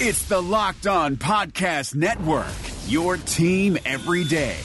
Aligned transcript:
It's 0.00 0.22
the 0.28 0.40
Locked 0.40 0.86
On 0.86 1.16
Podcast 1.16 1.96
Network, 1.96 2.46
your 2.86 3.16
team 3.16 3.76
every 3.84 4.22
day. 4.22 4.56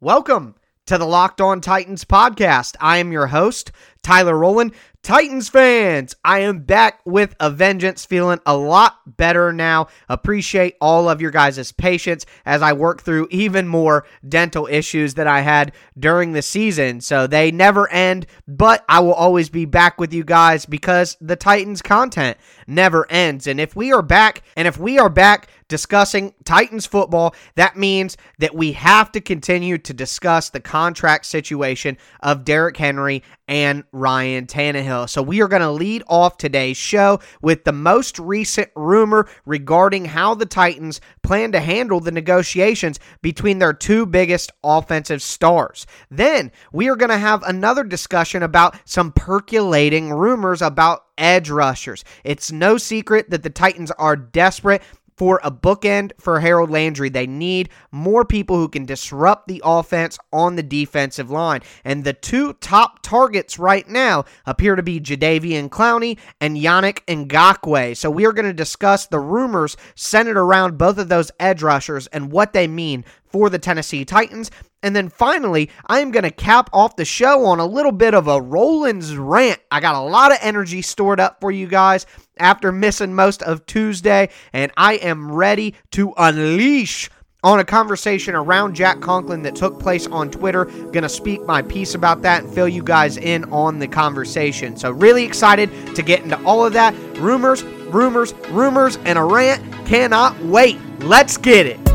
Welcome 0.00 0.54
to 0.90 0.98
the 0.98 1.06
Locked 1.06 1.40
On 1.40 1.60
Titans 1.60 2.04
podcast. 2.04 2.74
I 2.80 2.96
am 2.96 3.12
your 3.12 3.28
host, 3.28 3.70
Tyler 4.02 4.36
Rowland. 4.36 4.72
Titans 5.04 5.48
fans, 5.48 6.16
I 6.24 6.40
am 6.40 6.64
back 6.64 7.00
with 7.06 7.36
a 7.38 7.48
vengeance, 7.48 8.04
feeling 8.04 8.40
a 8.44 8.56
lot 8.56 8.96
better 9.06 9.52
now. 9.52 9.86
Appreciate 10.08 10.74
all 10.80 11.08
of 11.08 11.20
your 11.20 11.30
guys' 11.30 11.70
patience 11.70 12.26
as 12.44 12.60
I 12.60 12.72
work 12.72 13.02
through 13.02 13.28
even 13.30 13.68
more 13.68 14.04
dental 14.28 14.66
issues 14.66 15.14
that 15.14 15.28
I 15.28 15.42
had 15.42 15.72
during 15.96 16.32
the 16.32 16.42
season. 16.42 17.00
So 17.00 17.28
they 17.28 17.52
never 17.52 17.88
end, 17.90 18.26
but 18.48 18.84
I 18.88 18.98
will 18.98 19.14
always 19.14 19.48
be 19.48 19.66
back 19.66 20.00
with 20.00 20.12
you 20.12 20.24
guys 20.24 20.66
because 20.66 21.16
the 21.20 21.36
Titans 21.36 21.82
content 21.82 22.36
never 22.66 23.08
ends. 23.10 23.46
And 23.46 23.60
if 23.60 23.76
we 23.76 23.92
are 23.92 24.02
back, 24.02 24.42
and 24.56 24.66
if 24.66 24.76
we 24.76 24.98
are 24.98 25.08
back 25.08 25.46
discussing 25.70 26.34
Titans 26.44 26.84
football, 26.84 27.34
that 27.54 27.78
means 27.78 28.18
that 28.38 28.54
we 28.54 28.72
have 28.72 29.10
to 29.12 29.20
continue 29.22 29.78
to 29.78 29.94
discuss 29.94 30.50
the 30.50 30.60
contract 30.60 31.24
situation 31.24 31.96
of 32.22 32.44
Derrick 32.44 32.76
Henry 32.76 33.22
and 33.48 33.84
Ryan 33.90 34.46
Tannehill. 34.46 35.08
So 35.08 35.22
we 35.22 35.40
are 35.40 35.48
going 35.48 35.62
to 35.62 35.70
lead 35.70 36.02
off 36.06 36.36
today's 36.36 36.76
show 36.76 37.20
with 37.40 37.64
the 37.64 37.72
most 37.72 38.18
recent 38.18 38.68
rumor 38.76 39.28
regarding 39.46 40.04
how 40.04 40.34
the 40.34 40.46
Titans 40.46 41.00
plan 41.22 41.52
to 41.52 41.60
handle 41.60 42.00
the 42.00 42.12
negotiations 42.12 43.00
between 43.22 43.58
their 43.58 43.72
two 43.72 44.06
biggest 44.06 44.52
offensive 44.62 45.22
stars. 45.22 45.86
Then 46.10 46.52
we 46.72 46.88
are 46.88 46.96
going 46.96 47.10
to 47.10 47.18
have 47.18 47.42
another 47.42 47.84
discussion 47.84 48.42
about 48.42 48.76
some 48.84 49.12
percolating 49.12 50.12
rumors 50.12 50.62
about 50.62 51.06
edge 51.20 51.50
rushers. 51.50 52.04
It's 52.24 52.50
no 52.50 52.78
secret 52.78 53.30
that 53.30 53.42
the 53.42 53.50
Titans 53.50 53.90
are 53.92 54.16
desperate 54.16 54.82
for 55.20 55.38
a 55.44 55.50
bookend 55.50 56.12
for 56.18 56.40
Harold 56.40 56.70
Landry. 56.70 57.10
They 57.10 57.26
need 57.26 57.68
more 57.90 58.24
people 58.24 58.56
who 58.56 58.70
can 58.70 58.86
disrupt 58.86 59.48
the 59.48 59.60
offense 59.62 60.18
on 60.32 60.56
the 60.56 60.62
defensive 60.62 61.30
line. 61.30 61.60
And 61.84 62.04
the 62.04 62.14
two 62.14 62.54
top 62.54 63.02
targets 63.02 63.58
right 63.58 63.86
now 63.86 64.24
appear 64.46 64.76
to 64.76 64.82
be 64.82 64.98
Jadeveon 64.98 65.68
Clowney 65.68 66.16
and 66.40 66.56
Yannick 66.56 67.04
Ngakoue. 67.04 67.94
So 67.98 68.10
we 68.10 68.24
are 68.24 68.32
going 68.32 68.46
to 68.46 68.54
discuss 68.54 69.08
the 69.08 69.20
rumors 69.20 69.76
centered 69.94 70.38
around 70.38 70.78
both 70.78 70.96
of 70.96 71.10
those 71.10 71.30
edge 71.38 71.62
rushers 71.62 72.06
and 72.06 72.32
what 72.32 72.54
they 72.54 72.66
mean 72.66 73.04
for 73.30 73.50
the 73.50 73.58
Tennessee 73.58 74.04
Titans. 74.04 74.50
And 74.82 74.96
then 74.96 75.08
finally, 75.08 75.70
I 75.86 76.00
am 76.00 76.10
going 76.10 76.24
to 76.24 76.30
cap 76.30 76.70
off 76.72 76.96
the 76.96 77.04
show 77.04 77.44
on 77.44 77.60
a 77.60 77.66
little 77.66 77.92
bit 77.92 78.14
of 78.14 78.28
a 78.28 78.40
Rowland's 78.40 79.14
rant. 79.16 79.60
I 79.70 79.80
got 79.80 79.94
a 79.94 80.00
lot 80.00 80.32
of 80.32 80.38
energy 80.40 80.82
stored 80.82 81.20
up 81.20 81.40
for 81.40 81.50
you 81.50 81.66
guys 81.66 82.06
after 82.38 82.72
missing 82.72 83.14
most 83.14 83.42
of 83.42 83.66
Tuesday, 83.66 84.30
and 84.52 84.72
I 84.76 84.94
am 84.94 85.30
ready 85.30 85.74
to 85.92 86.14
unleash 86.16 87.10
on 87.42 87.58
a 87.58 87.64
conversation 87.64 88.34
around 88.34 88.74
Jack 88.74 89.00
Conklin 89.00 89.42
that 89.42 89.54
took 89.54 89.78
place 89.80 90.06
on 90.06 90.30
Twitter. 90.30 90.66
Gonna 90.92 91.08
speak 91.08 91.42
my 91.46 91.62
piece 91.62 91.94
about 91.94 92.22
that 92.22 92.44
and 92.44 92.52
fill 92.52 92.68
you 92.68 92.82
guys 92.82 93.16
in 93.16 93.44
on 93.52 93.78
the 93.78 93.88
conversation. 93.88 94.76
So, 94.76 94.90
really 94.90 95.24
excited 95.24 95.70
to 95.94 96.02
get 96.02 96.22
into 96.22 96.42
all 96.44 96.64
of 96.64 96.72
that. 96.74 96.94
Rumors, 97.18 97.62
rumors, 97.62 98.34
rumors, 98.50 98.98
and 99.04 99.18
a 99.18 99.24
rant. 99.24 99.62
Cannot 99.86 100.38
wait. 100.44 100.78
Let's 101.00 101.36
get 101.36 101.66
it. 101.66 101.89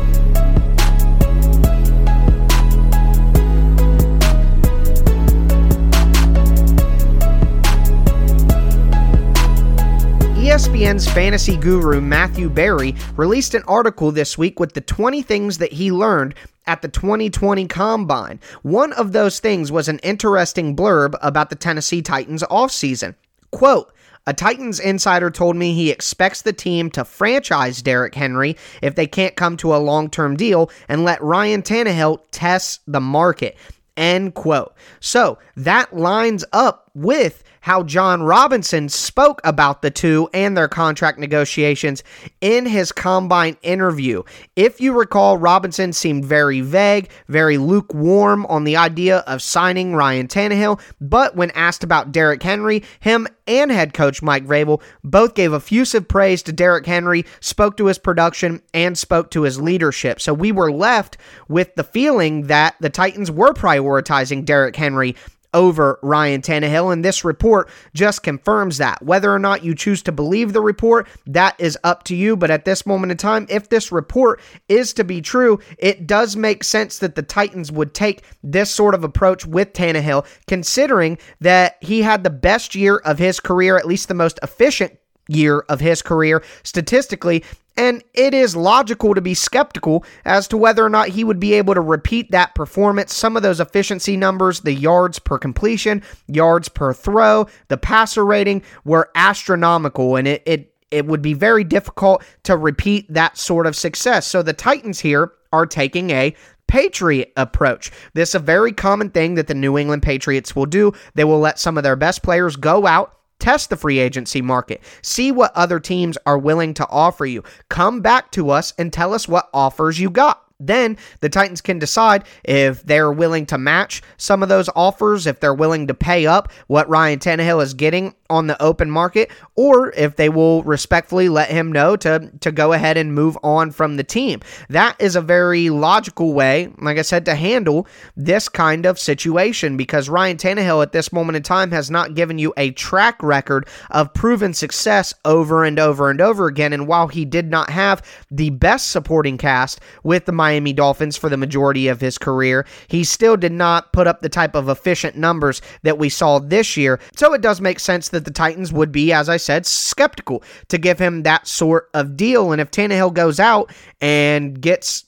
ESPN's 10.76 11.10
fantasy 11.10 11.56
guru 11.56 12.02
Matthew 12.02 12.50
Berry 12.50 12.94
released 13.16 13.54
an 13.54 13.62
article 13.66 14.12
this 14.12 14.36
week 14.36 14.60
with 14.60 14.74
the 14.74 14.82
20 14.82 15.22
things 15.22 15.56
that 15.56 15.72
he 15.72 15.90
learned 15.90 16.34
at 16.66 16.82
the 16.82 16.88
2020 16.88 17.66
Combine. 17.66 18.38
One 18.60 18.92
of 18.92 19.12
those 19.12 19.40
things 19.40 19.72
was 19.72 19.88
an 19.88 19.98
interesting 20.00 20.76
blurb 20.76 21.14
about 21.22 21.48
the 21.48 21.56
Tennessee 21.56 22.02
Titans 22.02 22.42
offseason. 22.42 23.14
Quote, 23.52 23.90
a 24.26 24.34
Titans 24.34 24.78
insider 24.78 25.30
told 25.30 25.56
me 25.56 25.72
he 25.72 25.90
expects 25.90 26.42
the 26.42 26.52
team 26.52 26.90
to 26.90 27.06
franchise 27.06 27.80
Derrick 27.80 28.14
Henry 28.14 28.54
if 28.82 28.96
they 28.96 29.06
can't 29.06 29.34
come 29.34 29.56
to 29.56 29.74
a 29.74 29.78
long 29.78 30.10
term 30.10 30.36
deal 30.36 30.70
and 30.90 31.04
let 31.04 31.22
Ryan 31.22 31.62
Tannehill 31.62 32.20
test 32.32 32.82
the 32.86 33.00
market. 33.00 33.56
End 33.96 34.34
quote. 34.34 34.74
So 35.00 35.38
that 35.56 35.96
lines 35.96 36.44
up 36.52 36.90
with 36.94 37.42
how 37.66 37.82
Jon 37.82 38.22
Robinson 38.22 38.88
spoke 38.88 39.40
about 39.42 39.82
the 39.82 39.90
two 39.90 40.30
and 40.32 40.56
their 40.56 40.68
contract 40.68 41.18
negotiations 41.18 42.04
in 42.40 42.64
his 42.64 42.92
combine 42.92 43.56
interview. 43.62 44.22
If 44.54 44.80
you 44.80 44.92
recall, 44.92 45.36
Robinson 45.36 45.92
seemed 45.92 46.24
very 46.24 46.60
vague, 46.60 47.10
very 47.26 47.58
lukewarm 47.58 48.46
on 48.46 48.62
the 48.62 48.76
idea 48.76 49.18
of 49.26 49.42
signing 49.42 49.96
Ryan 49.96 50.28
Tannehill, 50.28 50.80
but 51.00 51.34
when 51.34 51.50
asked 51.50 51.82
about 51.82 52.12
Derrick 52.12 52.40
Henry, 52.40 52.84
him 53.00 53.26
and 53.48 53.72
head 53.72 53.92
coach 53.94 54.22
Mike 54.22 54.46
Vrabel 54.46 54.80
both 55.02 55.34
gave 55.34 55.52
effusive 55.52 56.06
praise 56.06 56.44
to 56.44 56.52
Derrick 56.52 56.86
Henry, 56.86 57.24
spoke 57.40 57.76
to 57.78 57.86
his 57.86 57.98
production, 57.98 58.62
and 58.74 58.96
spoke 58.96 59.30
to 59.32 59.42
his 59.42 59.60
leadership. 59.60 60.20
So 60.20 60.32
we 60.32 60.52
were 60.52 60.70
left 60.70 61.16
with 61.48 61.74
the 61.74 61.84
feeling 61.84 62.46
that 62.46 62.76
the 62.80 62.90
Titans 62.90 63.30
were 63.30 63.52
prioritizing 63.52 64.44
Derrick 64.44 64.76
Henry 64.76 65.16
over 65.54 65.98
Ryan 66.02 66.42
Tannehill, 66.42 66.92
and 66.92 67.04
this 67.04 67.24
report 67.24 67.68
just 67.94 68.22
confirms 68.22 68.78
that. 68.78 69.02
Whether 69.02 69.32
or 69.32 69.38
not 69.38 69.64
you 69.64 69.74
choose 69.74 70.02
to 70.02 70.12
believe 70.12 70.52
the 70.52 70.60
report, 70.60 71.06
that 71.26 71.54
is 71.58 71.78
up 71.84 72.04
to 72.04 72.16
you. 72.16 72.36
But 72.36 72.50
at 72.50 72.64
this 72.64 72.86
moment 72.86 73.10
in 73.10 73.16
time, 73.18 73.46
if 73.48 73.68
this 73.68 73.90
report 73.92 74.40
is 74.68 74.92
to 74.94 75.04
be 75.04 75.20
true, 75.20 75.58
it 75.78 76.06
does 76.06 76.36
make 76.36 76.64
sense 76.64 76.98
that 76.98 77.14
the 77.14 77.22
Titans 77.22 77.72
would 77.72 77.94
take 77.94 78.22
this 78.42 78.70
sort 78.70 78.94
of 78.94 79.04
approach 79.04 79.46
with 79.46 79.72
Tannehill, 79.72 80.26
considering 80.46 81.18
that 81.40 81.76
he 81.80 82.02
had 82.02 82.24
the 82.24 82.30
best 82.30 82.74
year 82.74 82.96
of 82.98 83.18
his 83.18 83.40
career, 83.40 83.76
at 83.76 83.86
least 83.86 84.08
the 84.08 84.14
most 84.14 84.38
efficient 84.42 84.98
year 85.28 85.64
of 85.68 85.80
his 85.80 86.02
career 86.02 86.42
statistically 86.62 87.42
and 87.76 88.02
it 88.14 88.34
is 88.34 88.56
logical 88.56 89.14
to 89.14 89.20
be 89.20 89.34
skeptical 89.34 90.04
as 90.24 90.48
to 90.48 90.56
whether 90.56 90.84
or 90.84 90.88
not 90.88 91.08
he 91.08 91.24
would 91.24 91.40
be 91.40 91.54
able 91.54 91.74
to 91.74 91.80
repeat 91.80 92.30
that 92.30 92.54
performance. 92.54 93.14
Some 93.14 93.36
of 93.36 93.42
those 93.42 93.60
efficiency 93.60 94.16
numbers, 94.16 94.60
the 94.60 94.72
yards 94.72 95.18
per 95.18 95.38
completion, 95.38 96.02
yards 96.26 96.68
per 96.68 96.92
throw, 96.92 97.46
the 97.68 97.76
passer 97.76 98.24
rating 98.24 98.62
were 98.84 99.10
astronomical, 99.14 100.16
and 100.16 100.26
it, 100.26 100.42
it 100.46 100.72
it 100.90 101.06
would 101.06 101.22
be 101.22 101.34
very 101.34 101.64
difficult 101.64 102.22
to 102.44 102.56
repeat 102.56 103.12
that 103.12 103.36
sort 103.36 103.66
of 103.66 103.74
success. 103.74 104.26
So 104.26 104.42
the 104.42 104.52
Titans 104.52 105.00
here 105.00 105.32
are 105.52 105.66
taking 105.66 106.10
a 106.10 106.34
Patriot 106.68 107.32
approach. 107.36 107.90
This 108.14 108.30
is 108.30 108.34
a 108.36 108.40
very 108.40 108.72
common 108.72 109.10
thing 109.10 109.34
that 109.34 109.46
the 109.46 109.54
New 109.54 109.78
England 109.78 110.02
Patriots 110.02 110.54
will 110.54 110.66
do. 110.66 110.92
They 111.14 111.24
will 111.24 111.38
let 111.38 111.58
some 111.58 111.76
of 111.76 111.84
their 111.84 111.96
best 111.96 112.22
players 112.22 112.56
go 112.56 112.86
out 112.86 113.16
Test 113.38 113.70
the 113.70 113.76
free 113.76 113.98
agency 113.98 114.42
market. 114.42 114.82
See 115.02 115.32
what 115.32 115.52
other 115.54 115.80
teams 115.80 116.18
are 116.26 116.38
willing 116.38 116.74
to 116.74 116.88
offer 116.88 117.26
you. 117.26 117.42
Come 117.68 118.00
back 118.00 118.30
to 118.32 118.50
us 118.50 118.72
and 118.78 118.92
tell 118.92 119.14
us 119.14 119.28
what 119.28 119.48
offers 119.52 120.00
you 120.00 120.10
got. 120.10 120.42
Then 120.58 120.96
the 121.20 121.28
Titans 121.28 121.60
can 121.60 121.78
decide 121.78 122.24
if 122.44 122.82
they're 122.82 123.12
willing 123.12 123.44
to 123.46 123.58
match 123.58 124.02
some 124.16 124.42
of 124.42 124.48
those 124.48 124.70
offers, 124.74 125.26
if 125.26 125.38
they're 125.38 125.52
willing 125.52 125.86
to 125.88 125.94
pay 125.94 126.26
up 126.26 126.50
what 126.66 126.88
Ryan 126.88 127.18
Tannehill 127.18 127.62
is 127.62 127.74
getting 127.74 128.14
on 128.30 128.46
the 128.46 128.60
open 128.62 128.90
market, 128.90 129.30
or 129.54 129.90
if 129.92 130.16
they 130.16 130.28
will 130.28 130.62
respectfully 130.64 131.28
let 131.28 131.50
him 131.50 131.72
know 131.72 131.96
to, 131.96 132.30
to 132.40 132.52
go 132.52 132.72
ahead 132.72 132.96
and 132.96 133.14
move 133.14 133.38
on 133.42 133.70
from 133.70 133.96
the 133.96 134.04
team. 134.04 134.40
That 134.68 134.96
is 135.00 135.16
a 135.16 135.20
very 135.20 135.70
logical 135.70 136.32
way, 136.32 136.72
like 136.78 136.98
I 136.98 137.02
said, 137.02 137.24
to 137.26 137.34
handle 137.34 137.86
this 138.16 138.48
kind 138.48 138.86
of 138.86 138.98
situation 138.98 139.76
because 139.76 140.08
Ryan 140.08 140.36
Tannehill 140.36 140.82
at 140.82 140.92
this 140.92 141.12
moment 141.12 141.36
in 141.36 141.42
time 141.42 141.70
has 141.72 141.90
not 141.90 142.14
given 142.14 142.38
you 142.38 142.52
a 142.56 142.70
track 142.72 143.22
record 143.22 143.68
of 143.90 144.14
proven 144.14 144.54
success 144.54 145.14
over 145.24 145.64
and 145.64 145.78
over 145.78 146.10
and 146.10 146.20
over 146.20 146.46
again. 146.46 146.72
And 146.72 146.86
while 146.86 147.08
he 147.08 147.24
did 147.24 147.50
not 147.50 147.70
have 147.70 148.02
the 148.30 148.50
best 148.50 148.90
supporting 148.90 149.38
cast 149.38 149.80
with 150.02 150.24
the 150.24 150.32
Miami 150.32 150.72
Dolphins 150.72 151.16
for 151.16 151.28
the 151.28 151.36
majority 151.36 151.88
of 151.88 152.00
his 152.00 152.18
career, 152.18 152.66
he 152.88 153.04
still 153.04 153.36
did 153.36 153.52
not 153.52 153.92
put 153.92 154.06
up 154.06 154.20
the 154.20 154.28
type 154.28 154.54
of 154.54 154.68
efficient 154.68 155.16
numbers 155.16 155.60
that 155.82 155.98
we 155.98 156.08
saw 156.08 156.38
this 156.38 156.76
year. 156.76 157.00
So 157.16 157.32
it 157.32 157.40
does 157.40 157.60
make 157.60 157.80
sense 157.80 158.08
that 158.16 158.24
the 158.24 158.30
Titans 158.30 158.72
would 158.72 158.90
be, 158.90 159.12
as 159.12 159.28
I 159.28 159.36
said, 159.36 159.66
skeptical 159.66 160.42
to 160.68 160.78
give 160.78 160.98
him 160.98 161.22
that 161.22 161.46
sort 161.46 161.90
of 161.94 162.16
deal. 162.16 162.52
And 162.52 162.60
if 162.60 162.70
Tannehill 162.70 163.14
goes 163.14 163.38
out 163.38 163.72
and 164.00 164.60
gets 164.60 165.04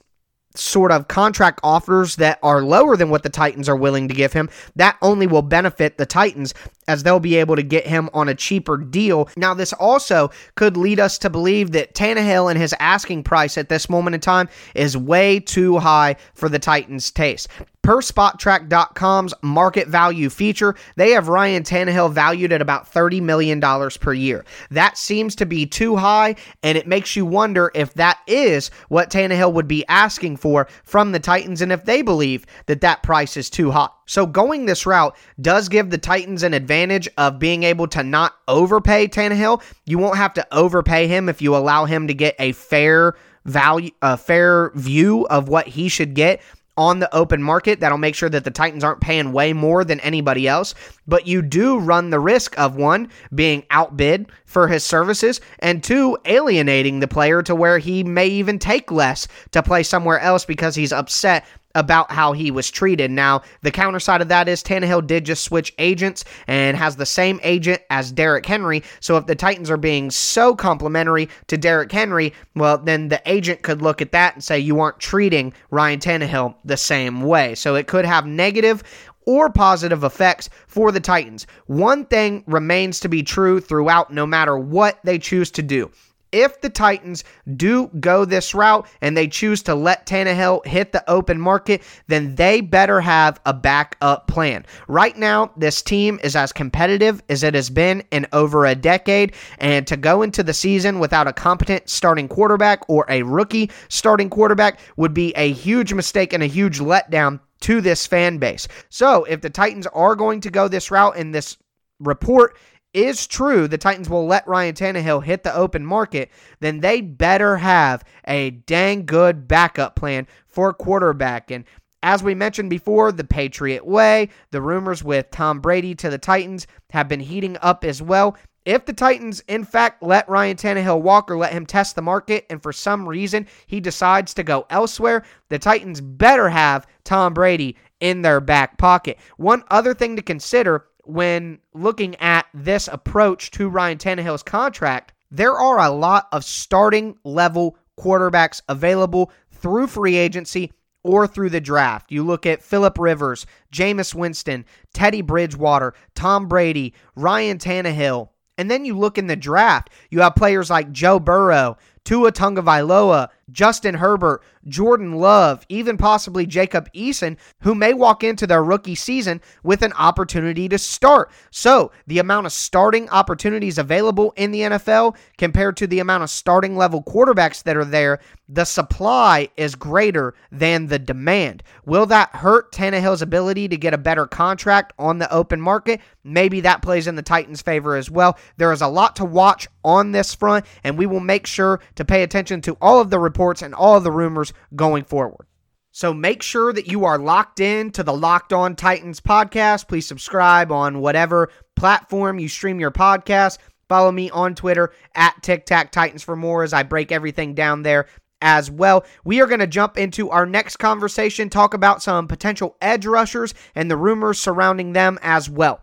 sort 0.54 0.90
of 0.90 1.08
contract 1.08 1.60
offers 1.62 2.16
that 2.16 2.38
are 2.42 2.62
lower 2.62 2.96
than 2.96 3.10
what 3.10 3.22
the 3.22 3.30
Titans 3.30 3.68
are 3.68 3.76
willing 3.76 4.08
to 4.08 4.14
give 4.14 4.32
him, 4.32 4.50
that 4.76 4.96
only 5.02 5.26
will 5.26 5.42
benefit 5.42 5.98
the 5.98 6.06
Titans 6.06 6.52
as 6.88 7.02
they'll 7.02 7.20
be 7.20 7.36
able 7.36 7.56
to 7.56 7.62
get 7.62 7.86
him 7.86 8.10
on 8.12 8.28
a 8.28 8.34
cheaper 8.34 8.76
deal. 8.76 9.28
Now, 9.36 9.54
this 9.54 9.72
also 9.72 10.30
could 10.56 10.76
lead 10.76 11.00
us 11.00 11.18
to 11.18 11.30
believe 11.30 11.72
that 11.72 11.94
Tannehill 11.94 12.50
and 12.50 12.58
his 12.58 12.74
asking 12.80 13.22
price 13.24 13.56
at 13.56 13.68
this 13.68 13.88
moment 13.88 14.14
in 14.14 14.20
time 14.20 14.48
is 14.74 14.96
way 14.96 15.40
too 15.40 15.78
high 15.78 16.16
for 16.34 16.48
the 16.48 16.58
Titans' 16.58 17.10
taste 17.10 17.48
Per 17.88 18.02
Spotrac.com's 18.02 19.32
market 19.40 19.88
value 19.88 20.28
feature, 20.28 20.74
they 20.96 21.12
have 21.12 21.28
Ryan 21.28 21.62
Tannehill 21.62 22.12
valued 22.12 22.52
at 22.52 22.60
about 22.60 22.92
$30 22.92 23.22
million 23.22 23.62
per 23.98 24.12
year. 24.12 24.44
That 24.70 24.98
seems 24.98 25.34
to 25.36 25.46
be 25.46 25.64
too 25.64 25.96
high, 25.96 26.36
and 26.62 26.76
it 26.76 26.86
makes 26.86 27.16
you 27.16 27.24
wonder 27.24 27.70
if 27.74 27.94
that 27.94 28.18
is 28.26 28.70
what 28.88 29.08
Tannehill 29.08 29.54
would 29.54 29.68
be 29.68 29.86
asking 29.88 30.36
for 30.36 30.68
from 30.84 31.12
the 31.12 31.18
Titans 31.18 31.62
and 31.62 31.72
if 31.72 31.86
they 31.86 32.02
believe 32.02 32.44
that 32.66 32.82
that 32.82 33.02
price 33.02 33.38
is 33.38 33.48
too 33.48 33.70
high. 33.70 33.88
So 34.04 34.26
going 34.26 34.66
this 34.66 34.84
route 34.84 35.16
does 35.40 35.70
give 35.70 35.88
the 35.88 35.96
Titans 35.96 36.42
an 36.42 36.52
advantage 36.52 37.08
of 37.16 37.38
being 37.38 37.62
able 37.62 37.86
to 37.88 38.02
not 38.02 38.34
overpay 38.48 39.08
Tannehill. 39.08 39.62
You 39.86 39.96
won't 39.96 40.18
have 40.18 40.34
to 40.34 40.46
overpay 40.52 41.06
him 41.06 41.30
if 41.30 41.40
you 41.40 41.56
allow 41.56 41.86
him 41.86 42.06
to 42.08 42.12
get 42.12 42.36
a 42.38 42.52
fair 42.52 43.14
value 43.48 43.90
a 44.02 44.16
fair 44.16 44.70
view 44.74 45.26
of 45.28 45.48
what 45.48 45.66
he 45.66 45.88
should 45.88 46.14
get 46.14 46.40
on 46.78 47.00
the 47.00 47.14
open 47.14 47.42
market 47.42 47.80
that'll 47.80 47.98
make 47.98 48.14
sure 48.14 48.28
that 48.28 48.44
the 48.44 48.50
Titans 48.50 48.84
aren't 48.84 49.00
paying 49.00 49.32
way 49.32 49.52
more 49.52 49.84
than 49.84 49.98
anybody 50.00 50.46
else. 50.46 50.74
But 51.08 51.26
you 51.26 51.42
do 51.42 51.78
run 51.78 52.10
the 52.10 52.20
risk 52.20 52.56
of 52.58 52.76
one, 52.76 53.08
being 53.34 53.64
outbid 53.70 54.30
for 54.46 54.68
his 54.68 54.84
services, 54.84 55.40
and 55.58 55.82
two, 55.82 56.16
alienating 56.24 57.00
the 57.00 57.08
player 57.08 57.42
to 57.42 57.54
where 57.54 57.78
he 57.78 58.04
may 58.04 58.28
even 58.28 58.60
take 58.60 58.92
less 58.92 59.26
to 59.50 59.62
play 59.62 59.82
somewhere 59.82 60.20
else 60.20 60.44
because 60.44 60.76
he's 60.76 60.92
upset 60.92 61.44
about 61.78 62.10
how 62.10 62.32
he 62.32 62.50
was 62.50 62.70
treated. 62.70 63.10
Now, 63.10 63.42
the 63.62 63.70
counter 63.70 64.00
side 64.00 64.20
of 64.20 64.28
that 64.28 64.48
is 64.48 64.62
Tannehill 64.62 65.06
did 65.06 65.24
just 65.24 65.44
switch 65.44 65.72
agents 65.78 66.24
and 66.48 66.76
has 66.76 66.96
the 66.96 67.06
same 67.06 67.38
agent 67.44 67.80
as 67.88 68.10
Derrick 68.10 68.44
Henry. 68.44 68.82
So 69.00 69.16
if 69.16 69.26
the 69.26 69.36
Titans 69.36 69.70
are 69.70 69.76
being 69.76 70.10
so 70.10 70.56
complimentary 70.56 71.28
to 71.46 71.56
Derrick 71.56 71.92
Henry, 71.92 72.34
well, 72.56 72.78
then 72.78 73.08
the 73.08 73.22
agent 73.26 73.62
could 73.62 73.80
look 73.80 74.02
at 74.02 74.12
that 74.12 74.34
and 74.34 74.42
say 74.42 74.58
you 74.58 74.80
aren't 74.80 74.98
treating 74.98 75.54
Ryan 75.70 76.00
Tannehill 76.00 76.56
the 76.64 76.76
same 76.76 77.22
way. 77.22 77.54
So 77.54 77.76
it 77.76 77.86
could 77.86 78.04
have 78.04 78.26
negative 78.26 78.82
or 79.24 79.50
positive 79.50 80.02
effects 80.02 80.48
for 80.66 80.90
the 80.90 81.00
Titans. 81.00 81.46
One 81.66 82.06
thing 82.06 82.42
remains 82.46 82.98
to 83.00 83.08
be 83.08 83.22
true 83.22 83.60
throughout, 83.60 84.12
no 84.12 84.26
matter 84.26 84.58
what 84.58 84.98
they 85.04 85.18
choose 85.18 85.50
to 85.52 85.62
do 85.62 85.92
if 86.32 86.60
the 86.60 86.70
Titans 86.70 87.24
do 87.56 87.88
go 88.00 88.24
this 88.24 88.54
route 88.54 88.86
and 89.00 89.16
they 89.16 89.28
choose 89.28 89.62
to 89.64 89.74
let 89.74 90.06
Tannehill 90.06 90.66
hit 90.66 90.92
the 90.92 91.08
open 91.10 91.40
market, 91.40 91.82
then 92.06 92.34
they 92.34 92.60
better 92.60 93.00
have 93.00 93.40
a 93.46 93.54
backup 93.54 94.26
plan. 94.26 94.64
Right 94.88 95.16
now, 95.16 95.52
this 95.56 95.82
team 95.82 96.18
is 96.22 96.36
as 96.36 96.52
competitive 96.52 97.22
as 97.28 97.42
it 97.42 97.54
has 97.54 97.70
been 97.70 98.02
in 98.10 98.26
over 98.32 98.66
a 98.66 98.74
decade, 98.74 99.34
and 99.58 99.86
to 99.86 99.96
go 99.96 100.22
into 100.22 100.42
the 100.42 100.54
season 100.54 100.98
without 100.98 101.28
a 101.28 101.32
competent 101.32 101.88
starting 101.88 102.28
quarterback 102.28 102.82
or 102.88 103.04
a 103.08 103.22
rookie 103.22 103.70
starting 103.88 104.30
quarterback 104.30 104.80
would 104.96 105.14
be 105.14 105.32
a 105.36 105.52
huge 105.52 105.92
mistake 105.92 106.32
and 106.32 106.42
a 106.42 106.46
huge 106.46 106.78
letdown 106.78 107.40
to 107.60 107.80
this 107.80 108.06
fan 108.06 108.38
base. 108.38 108.68
So, 108.88 109.24
if 109.24 109.40
the 109.40 109.50
Titans 109.50 109.86
are 109.88 110.14
going 110.14 110.40
to 110.42 110.50
go 110.50 110.68
this 110.68 110.90
route 110.90 111.16
and 111.16 111.34
this 111.34 111.56
report 112.00 112.56
is 112.94 113.26
true, 113.26 113.68
the 113.68 113.78
Titans 113.78 114.08
will 114.08 114.26
let 114.26 114.46
Ryan 114.48 114.74
Tannehill 114.74 115.24
hit 115.24 115.42
the 115.42 115.54
open 115.54 115.84
market, 115.84 116.30
then 116.60 116.80
they 116.80 117.00
better 117.00 117.56
have 117.58 118.04
a 118.26 118.50
dang 118.50 119.06
good 119.06 119.46
backup 119.46 119.96
plan 119.96 120.26
for 120.46 120.72
quarterback. 120.72 121.50
And 121.50 121.64
as 122.02 122.22
we 122.22 122.34
mentioned 122.34 122.70
before, 122.70 123.12
the 123.12 123.24
Patriot 123.24 123.86
way, 123.86 124.28
the 124.50 124.62
rumors 124.62 125.02
with 125.02 125.30
Tom 125.30 125.60
Brady 125.60 125.94
to 125.96 126.10
the 126.10 126.18
Titans 126.18 126.66
have 126.90 127.08
been 127.08 127.20
heating 127.20 127.56
up 127.60 127.84
as 127.84 128.00
well. 128.00 128.36
If 128.64 128.84
the 128.84 128.92
Titans, 128.92 129.42
in 129.48 129.64
fact, 129.64 130.02
let 130.02 130.28
Ryan 130.28 130.56
Tannehill 130.56 131.00
walk 131.00 131.30
or 131.30 131.38
let 131.38 131.52
him 131.52 131.64
test 131.64 131.96
the 131.96 132.02
market, 132.02 132.44
and 132.50 132.62
for 132.62 132.72
some 132.72 133.08
reason 133.08 133.46
he 133.66 133.80
decides 133.80 134.34
to 134.34 134.42
go 134.42 134.66
elsewhere, 134.68 135.24
the 135.48 135.58
Titans 135.58 136.00
better 136.00 136.50
have 136.50 136.86
Tom 137.02 137.32
Brady 137.32 137.76
in 138.00 138.22
their 138.22 138.40
back 138.40 138.76
pocket. 138.78 139.18
One 139.38 139.64
other 139.70 139.94
thing 139.94 140.16
to 140.16 140.22
consider 140.22 140.84
when 141.08 141.58
looking 141.72 142.14
at 142.16 142.44
this 142.52 142.86
approach 142.86 143.50
to 143.52 143.70
Ryan 143.70 143.96
Tannehill's 143.96 144.42
contract, 144.42 145.14
there 145.30 145.54
are 145.54 145.80
a 145.80 145.90
lot 145.90 146.28
of 146.32 146.44
starting 146.44 147.16
level 147.24 147.78
quarterbacks 147.98 148.60
available 148.68 149.32
through 149.50 149.86
free 149.86 150.16
agency 150.16 150.70
or 151.02 151.26
through 151.26 151.48
the 151.48 151.62
draft. 151.62 152.12
You 152.12 152.24
look 152.24 152.44
at 152.44 152.62
Philip 152.62 152.98
Rivers, 152.98 153.46
Jameis 153.72 154.14
Winston, 154.14 154.66
Teddy 154.92 155.22
Bridgewater, 155.22 155.94
Tom 156.14 156.46
Brady, 156.46 156.92
Ryan 157.16 157.56
Tannehill. 157.56 158.28
And 158.58 158.70
then 158.70 158.84
you 158.84 158.98
look 158.98 159.16
in 159.16 159.28
the 159.28 159.36
draft, 159.36 159.88
you 160.10 160.20
have 160.20 160.34
players 160.34 160.68
like 160.68 160.92
Joe 160.92 161.18
Burrow, 161.18 161.78
Tua 162.08 162.32
Tagovailoa, 162.32 163.28
Justin 163.50 163.96
Herbert, 163.96 164.42
Jordan 164.66 165.12
Love, 165.12 165.66
even 165.68 165.98
possibly 165.98 166.46
Jacob 166.46 166.90
Eason, 166.94 167.36
who 167.60 167.74
may 167.74 167.92
walk 167.92 168.24
into 168.24 168.46
their 168.46 168.64
rookie 168.64 168.94
season 168.94 169.42
with 169.62 169.82
an 169.82 169.92
opportunity 169.92 170.70
to 170.70 170.78
start. 170.78 171.30
So, 171.50 171.92
the 172.06 172.18
amount 172.18 172.46
of 172.46 172.52
starting 172.52 173.10
opportunities 173.10 173.76
available 173.76 174.32
in 174.36 174.52
the 174.52 174.60
NFL 174.60 175.16
compared 175.36 175.76
to 175.76 175.86
the 175.86 175.98
amount 175.98 176.22
of 176.22 176.30
starting 176.30 176.76
level 176.76 177.02
quarterbacks 177.02 177.62
that 177.64 177.76
are 177.76 177.84
there, 177.84 178.20
the 178.48 178.64
supply 178.64 179.50
is 179.58 179.74
greater 179.74 180.34
than 180.50 180.86
the 180.86 180.98
demand. 180.98 181.62
Will 181.84 182.06
that 182.06 182.30
hurt 182.36 182.72
Tannehill's 182.72 183.20
ability 183.20 183.68
to 183.68 183.76
get 183.76 183.92
a 183.92 183.98
better 183.98 184.26
contract 184.26 184.94
on 184.98 185.18
the 185.18 185.30
open 185.30 185.60
market? 185.60 186.00
Maybe 186.24 186.60
that 186.62 186.80
plays 186.80 187.06
in 187.06 187.16
the 187.16 187.22
Titans' 187.22 187.60
favor 187.60 187.96
as 187.96 188.10
well. 188.10 188.38
There 188.56 188.72
is 188.72 188.80
a 188.80 188.88
lot 188.88 189.16
to 189.16 189.26
watch 189.26 189.68
on 189.88 190.12
this 190.12 190.34
front, 190.34 190.66
and 190.84 190.98
we 190.98 191.06
will 191.06 191.20
make 191.20 191.46
sure 191.46 191.80
to 191.94 192.04
pay 192.04 192.22
attention 192.22 192.60
to 192.60 192.76
all 192.80 193.00
of 193.00 193.08
the 193.08 193.18
reports 193.18 193.62
and 193.62 193.74
all 193.74 193.96
of 193.96 194.04
the 194.04 194.12
rumors 194.12 194.52
going 194.76 195.02
forward. 195.02 195.46
So 195.90 196.12
make 196.12 196.42
sure 196.42 196.72
that 196.74 196.86
you 196.86 197.06
are 197.06 197.18
locked 197.18 197.58
in 197.58 197.90
to 197.92 198.02
the 198.02 198.12
Locked 198.12 198.52
On 198.52 198.76
Titans 198.76 199.20
podcast. 199.20 199.88
Please 199.88 200.06
subscribe 200.06 200.70
on 200.70 201.00
whatever 201.00 201.48
platform 201.74 202.38
you 202.38 202.48
stream 202.48 202.78
your 202.78 202.90
podcast. 202.90 203.58
Follow 203.88 204.12
me 204.12 204.28
on 204.30 204.54
Twitter 204.54 204.92
at 205.14 205.42
Tic 205.42 205.64
Tac 205.64 205.90
Titans 205.90 206.22
for 206.22 206.36
more 206.36 206.62
as 206.62 206.74
I 206.74 206.82
break 206.82 207.10
everything 207.10 207.54
down 207.54 207.82
there 207.82 208.06
as 208.42 208.70
well. 208.70 209.04
We 209.24 209.40
are 209.40 209.46
going 209.46 209.60
to 209.60 209.66
jump 209.66 209.96
into 209.96 210.28
our 210.30 210.44
next 210.44 210.76
conversation, 210.76 211.48
talk 211.48 211.72
about 211.72 212.02
some 212.02 212.28
potential 212.28 212.76
edge 212.82 213.06
rushers 213.06 213.54
and 213.74 213.90
the 213.90 213.96
rumors 213.96 214.38
surrounding 214.38 214.92
them 214.92 215.18
as 215.22 215.48
well. 215.48 215.82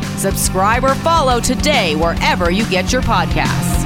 Subscribe 0.21 0.83
or 0.83 0.93
follow 0.93 1.39
today 1.39 1.95
wherever 1.95 2.51
you 2.51 2.63
get 2.69 2.91
your 2.91 3.01
podcasts. 3.01 3.79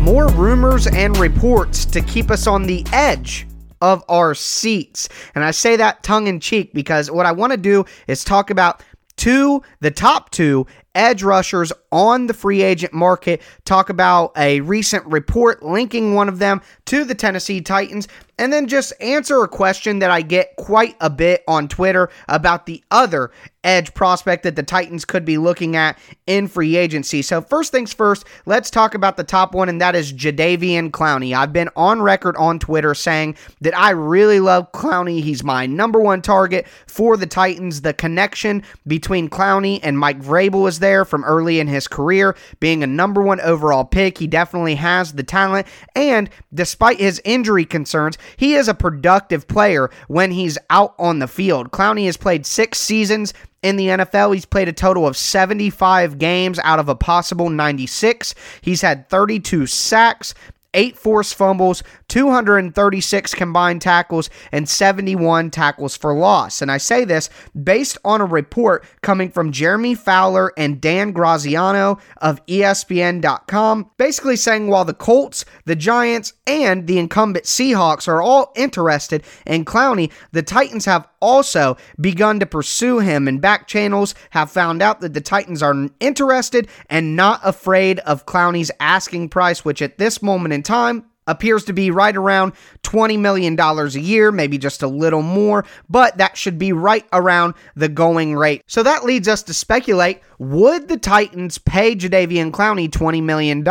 more 0.00 0.28
rumors 0.28 0.86
and 0.86 1.14
reports 1.18 1.84
to 1.84 2.00
keep 2.00 2.30
us 2.30 2.46
on 2.46 2.62
the 2.62 2.86
edge 2.92 3.46
of 3.82 4.04
our 4.08 4.34
seats. 4.34 5.08
And 5.34 5.44
I 5.44 5.50
say 5.50 5.76
that 5.76 6.04
tongue 6.04 6.28
in 6.28 6.40
cheek 6.40 6.72
because 6.72 7.10
what 7.10 7.26
I 7.26 7.32
want 7.32 7.50
to 7.50 7.58
do 7.58 7.84
is 8.06 8.24
talk 8.24 8.48
about 8.48 8.82
two, 9.16 9.62
the 9.80 9.90
top 9.90 10.30
two 10.30 10.66
edge 10.96 11.22
rushers 11.22 11.72
on 11.92 12.26
the 12.26 12.34
free 12.34 12.62
agent 12.62 12.92
market, 12.92 13.42
talk 13.64 13.90
about 13.90 14.32
a 14.36 14.60
recent 14.62 15.04
report 15.06 15.62
linking 15.62 16.14
one 16.14 16.28
of 16.28 16.38
them 16.38 16.62
to 16.86 17.04
the 17.04 17.14
Tennessee 17.14 17.60
Titans, 17.60 18.08
and 18.38 18.52
then 18.52 18.66
just 18.66 18.92
answer 19.00 19.42
a 19.42 19.48
question 19.48 20.00
that 20.00 20.10
I 20.10 20.22
get 20.22 20.56
quite 20.56 20.96
a 21.00 21.10
bit 21.10 21.42
on 21.48 21.68
Twitter 21.68 22.10
about 22.28 22.66
the 22.66 22.82
other 22.90 23.30
edge 23.66 23.92
prospect 23.94 24.44
that 24.44 24.54
the 24.54 24.62
Titans 24.62 25.04
could 25.04 25.24
be 25.24 25.36
looking 25.36 25.74
at 25.74 25.98
in 26.26 26.46
free 26.46 26.76
agency. 26.76 27.20
So, 27.20 27.40
first 27.42 27.72
things 27.72 27.92
first, 27.92 28.24
let's 28.46 28.70
talk 28.70 28.94
about 28.94 29.16
the 29.16 29.24
top 29.24 29.54
one, 29.54 29.68
and 29.68 29.80
that 29.80 29.96
is 29.96 30.12
Jadeveon 30.12 30.90
Clowney. 30.90 31.36
I've 31.36 31.52
been 31.52 31.68
on 31.76 32.00
record 32.00 32.36
on 32.36 32.58
Twitter 32.58 32.94
saying 32.94 33.36
that 33.60 33.76
I 33.76 33.90
really 33.90 34.38
love 34.38 34.70
Clowney. 34.72 35.20
He's 35.20 35.42
my 35.42 35.66
number 35.66 36.00
one 36.00 36.22
target 36.22 36.66
for 36.86 37.16
the 37.16 37.26
Titans. 37.26 37.80
The 37.80 37.92
connection 37.92 38.62
between 38.86 39.28
Clowney 39.28 39.80
and 39.82 39.98
Mike 39.98 40.20
Vrabel 40.20 40.68
is 40.68 40.78
there 40.78 41.04
from 41.04 41.24
early 41.24 41.58
in 41.58 41.66
his 41.66 41.88
career. 41.88 42.36
Being 42.60 42.84
a 42.84 42.86
number 42.86 43.20
one 43.20 43.40
overall 43.40 43.84
pick, 43.84 44.18
he 44.18 44.28
definitely 44.28 44.76
has 44.76 45.12
the 45.12 45.24
talent, 45.24 45.66
and 45.96 46.30
despite 46.54 47.00
his 47.00 47.20
injury 47.24 47.64
concerns, 47.64 48.16
he 48.36 48.54
is 48.54 48.68
a 48.68 48.74
productive 48.74 49.46
player 49.48 49.90
when 50.08 50.30
he's 50.30 50.58
out 50.70 50.94
on 50.98 51.18
the 51.18 51.28
field. 51.28 51.70
Clowney 51.70 52.06
has 52.06 52.16
played 52.16 52.46
six 52.46 52.78
seasons 52.78 53.32
in 53.62 53.76
the 53.76 53.88
NFL. 53.88 54.34
He's 54.34 54.44
played 54.44 54.68
a 54.68 54.72
total 54.72 55.06
of 55.06 55.16
75 55.16 56.18
games 56.18 56.58
out 56.62 56.78
of 56.78 56.88
a 56.88 56.94
possible 56.94 57.50
96. 57.50 58.34
He's 58.60 58.80
had 58.82 59.08
32 59.08 59.66
sacks, 59.66 60.34
eight 60.74 60.96
forced 60.96 61.34
fumbles, 61.34 61.82
236 62.08 63.34
combined 63.34 63.82
tackles, 63.82 64.30
and 64.52 64.68
71 64.68 65.50
tackles 65.50 65.96
for 65.96 66.14
loss. 66.14 66.62
And 66.62 66.70
I 66.70 66.78
say 66.78 67.04
this 67.04 67.30
based 67.60 67.98
on 68.04 68.20
a 68.20 68.26
report 68.26 68.84
coming 69.02 69.30
from 69.30 69.52
Jeremy 69.52 69.94
Fowler 69.94 70.52
and 70.56 70.80
Dan 70.80 71.12
Graziano 71.12 71.98
of 72.18 72.44
ESPN.com, 72.46 73.90
basically 73.96 74.36
saying 74.36 74.68
while 74.68 74.84
the 74.84 74.94
Colts, 74.94 75.44
the 75.64 75.76
Giants, 75.76 76.32
and 76.46 76.86
the 76.86 76.98
incumbent 76.98 77.44
Seahawks 77.44 78.08
are 78.08 78.22
all 78.22 78.52
interested 78.56 79.22
in 79.46 79.64
Clowney, 79.64 80.12
the 80.32 80.42
Titans 80.42 80.84
have 80.84 81.08
also 81.26 81.76
begun 82.00 82.38
to 82.38 82.46
pursue 82.46 83.00
him, 83.00 83.26
and 83.26 83.40
back 83.40 83.66
channels 83.66 84.14
have 84.30 84.50
found 84.50 84.80
out 84.80 85.00
that 85.00 85.12
the 85.12 85.20
Titans 85.20 85.60
are 85.60 85.74
interested 85.98 86.68
and 86.88 87.16
not 87.16 87.40
afraid 87.42 87.98
of 88.00 88.26
Clowney's 88.26 88.70
asking 88.78 89.28
price, 89.28 89.64
which 89.64 89.82
at 89.82 89.98
this 89.98 90.22
moment 90.22 90.54
in 90.54 90.62
time 90.62 91.04
appears 91.26 91.64
to 91.64 91.72
be 91.72 91.90
right 91.90 92.16
around 92.16 92.52
$20 92.84 93.18
million 93.18 93.58
a 93.58 93.86
year, 93.98 94.30
maybe 94.30 94.58
just 94.58 94.82
a 94.82 94.86
little 94.86 95.22
more, 95.22 95.64
but 95.90 96.16
that 96.18 96.36
should 96.36 96.58
be 96.58 96.72
right 96.72 97.04
around 97.12 97.54
the 97.74 97.88
going 97.88 98.36
rate. 98.36 98.62
So 98.68 98.84
that 98.84 99.04
leads 99.04 99.26
us 99.26 99.42
to 99.44 99.54
speculate 99.54 100.20
would 100.38 100.88
the 100.88 100.98
Titans 100.98 101.58
pay 101.58 101.96
Jadeveon 101.96 102.52
Clowney 102.52 102.88
$20 102.88 103.22
million? 103.22 103.64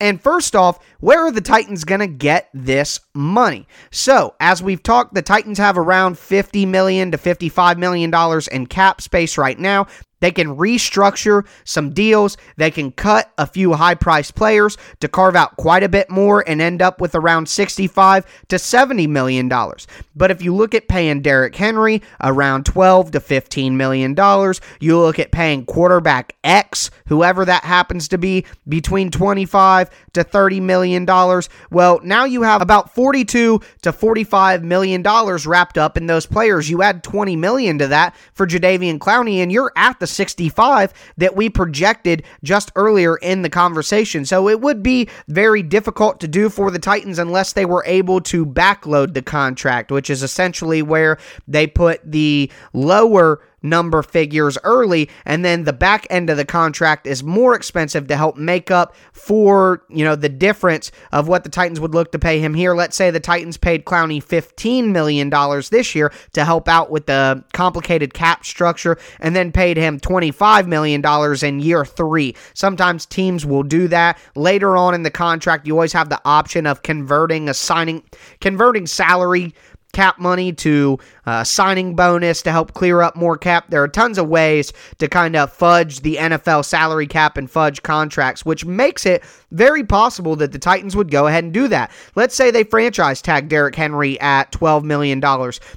And 0.00 0.20
first 0.20 0.54
off, 0.54 0.78
where 1.00 1.26
are 1.26 1.30
the 1.30 1.40
Titans 1.40 1.84
going 1.84 2.00
to 2.00 2.06
get 2.06 2.48
this 2.52 3.00
money? 3.14 3.66
So, 3.90 4.34
as 4.40 4.62
we've 4.62 4.82
talked, 4.82 5.14
the 5.14 5.22
Titans 5.22 5.58
have 5.58 5.78
around 5.78 6.18
50 6.18 6.66
million 6.66 7.10
to 7.12 7.18
55 7.18 7.78
million 7.78 8.10
dollars 8.10 8.48
in 8.48 8.66
cap 8.66 9.00
space 9.00 9.38
right 9.38 9.58
now. 9.58 9.86
They 10.20 10.30
can 10.30 10.56
restructure 10.56 11.46
some 11.64 11.90
deals. 11.90 12.36
They 12.56 12.70
can 12.70 12.90
cut 12.90 13.30
a 13.36 13.46
few 13.46 13.74
high 13.74 13.94
priced 13.94 14.34
players 14.34 14.76
to 15.00 15.08
carve 15.08 15.36
out 15.36 15.56
quite 15.56 15.82
a 15.82 15.88
bit 15.88 16.08
more 16.08 16.42
and 16.48 16.62
end 16.62 16.80
up 16.80 17.00
with 17.00 17.14
around 17.14 17.48
65 17.48 18.24
to 18.48 18.58
70 18.58 19.06
million 19.06 19.48
dollars. 19.48 19.86
But 20.14 20.30
if 20.30 20.42
you 20.42 20.54
look 20.54 20.74
at 20.74 20.88
paying 20.88 21.20
Derrick 21.20 21.54
Henry 21.54 22.02
around 22.22 22.64
12 22.64 23.10
to 23.12 23.20
15 23.20 23.76
million 23.76 24.14
dollars, 24.14 24.60
you 24.80 24.98
look 24.98 25.18
at 25.18 25.32
paying 25.32 25.66
quarterback 25.66 26.34
X, 26.42 26.90
whoever 27.08 27.44
that 27.44 27.64
happens 27.64 28.08
to 28.08 28.18
be, 28.18 28.46
between 28.66 29.10
25 29.10 29.85
to 30.12 30.24
30 30.24 30.60
million 30.60 31.04
dollars. 31.04 31.48
Well, 31.70 32.00
now 32.02 32.24
you 32.24 32.42
have 32.42 32.62
about 32.62 32.94
42 32.94 33.60
to 33.82 33.92
45 33.92 34.64
million 34.64 35.02
dollars 35.02 35.46
wrapped 35.46 35.78
up 35.78 35.96
in 35.96 36.06
those 36.06 36.26
players. 36.26 36.70
You 36.70 36.82
add 36.82 37.02
20 37.02 37.36
million 37.36 37.78
to 37.78 37.86
that 37.88 38.16
for 38.32 38.46
Jadeveon 38.46 38.98
Clowney 38.98 39.38
and 39.38 39.52
you're 39.52 39.72
at 39.76 40.00
the 40.00 40.06
65 40.06 40.92
that 41.16 41.36
we 41.36 41.48
projected 41.48 42.24
just 42.42 42.72
earlier 42.76 43.16
in 43.16 43.42
the 43.42 43.50
conversation. 43.50 44.24
So 44.24 44.48
it 44.48 44.60
would 44.60 44.82
be 44.82 45.08
very 45.28 45.62
difficult 45.62 46.20
to 46.20 46.28
do 46.28 46.48
for 46.48 46.70
the 46.70 46.78
Titans 46.78 47.18
unless 47.18 47.52
they 47.52 47.64
were 47.64 47.84
able 47.86 48.20
to 48.22 48.46
backload 48.46 49.14
the 49.14 49.22
contract, 49.22 49.90
which 49.90 50.10
is 50.10 50.22
essentially 50.22 50.82
where 50.82 51.18
they 51.46 51.66
put 51.66 52.00
the 52.04 52.50
lower 52.72 53.40
number 53.68 54.02
figures 54.02 54.56
early 54.64 55.08
and 55.24 55.44
then 55.44 55.64
the 55.64 55.72
back 55.72 56.06
end 56.10 56.30
of 56.30 56.36
the 56.36 56.44
contract 56.44 57.06
is 57.06 57.22
more 57.22 57.54
expensive 57.54 58.06
to 58.06 58.16
help 58.16 58.36
make 58.36 58.70
up 58.70 58.94
for 59.12 59.82
you 59.88 60.04
know 60.04 60.16
the 60.16 60.28
difference 60.28 60.90
of 61.12 61.28
what 61.28 61.44
the 61.44 61.50
Titans 61.50 61.80
would 61.80 61.94
look 61.94 62.12
to 62.12 62.18
pay 62.18 62.40
him 62.40 62.54
here. 62.54 62.74
Let's 62.74 62.96
say 62.96 63.10
the 63.10 63.20
Titans 63.20 63.56
paid 63.56 63.84
Clowney 63.84 64.22
15 64.22 64.92
million 64.92 65.30
dollars 65.30 65.68
this 65.68 65.94
year 65.94 66.12
to 66.32 66.44
help 66.44 66.68
out 66.68 66.90
with 66.90 67.06
the 67.06 67.44
complicated 67.52 68.14
cap 68.14 68.44
structure 68.44 68.98
and 69.20 69.34
then 69.34 69.52
paid 69.52 69.76
him 69.76 69.98
25 69.98 70.68
million 70.68 71.00
dollars 71.00 71.42
in 71.42 71.60
year 71.60 71.84
3 71.84 72.34
sometimes 72.54 73.06
teams 73.06 73.44
will 73.44 73.62
do 73.62 73.88
that. 73.88 74.18
Later 74.34 74.76
on 74.76 74.94
in 74.94 75.02
the 75.02 75.10
contract 75.10 75.66
you 75.66 75.74
always 75.74 75.92
have 75.92 76.08
the 76.08 76.20
option 76.24 76.66
of 76.66 76.82
converting 76.82 77.48
a 77.48 77.54
signing 77.54 78.02
converting 78.40 78.86
salary 78.86 79.54
cap 79.96 80.18
money 80.18 80.52
to 80.52 80.98
uh, 81.24 81.42
signing 81.42 81.96
bonus 81.96 82.42
to 82.42 82.52
help 82.52 82.74
clear 82.74 83.00
up 83.00 83.16
more 83.16 83.38
cap. 83.38 83.70
There 83.70 83.82
are 83.82 83.88
tons 83.88 84.18
of 84.18 84.28
ways 84.28 84.74
to 84.98 85.08
kind 85.08 85.34
of 85.34 85.50
fudge 85.50 86.00
the 86.00 86.16
NFL 86.16 86.66
salary 86.66 87.06
cap 87.06 87.38
and 87.38 87.50
fudge 87.50 87.82
contracts, 87.82 88.44
which 88.44 88.66
makes 88.66 89.06
it 89.06 89.24
very 89.52 89.84
possible 89.84 90.36
that 90.36 90.52
the 90.52 90.58
Titans 90.58 90.94
would 90.94 91.10
go 91.10 91.28
ahead 91.28 91.44
and 91.44 91.52
do 91.54 91.66
that. 91.68 91.90
Let's 92.14 92.34
say 92.34 92.50
they 92.50 92.62
franchise 92.62 93.22
tag 93.22 93.48
Derrick 93.48 93.74
Henry 93.74 94.20
at 94.20 94.52
$12 94.52 94.84
million. 94.84 95.22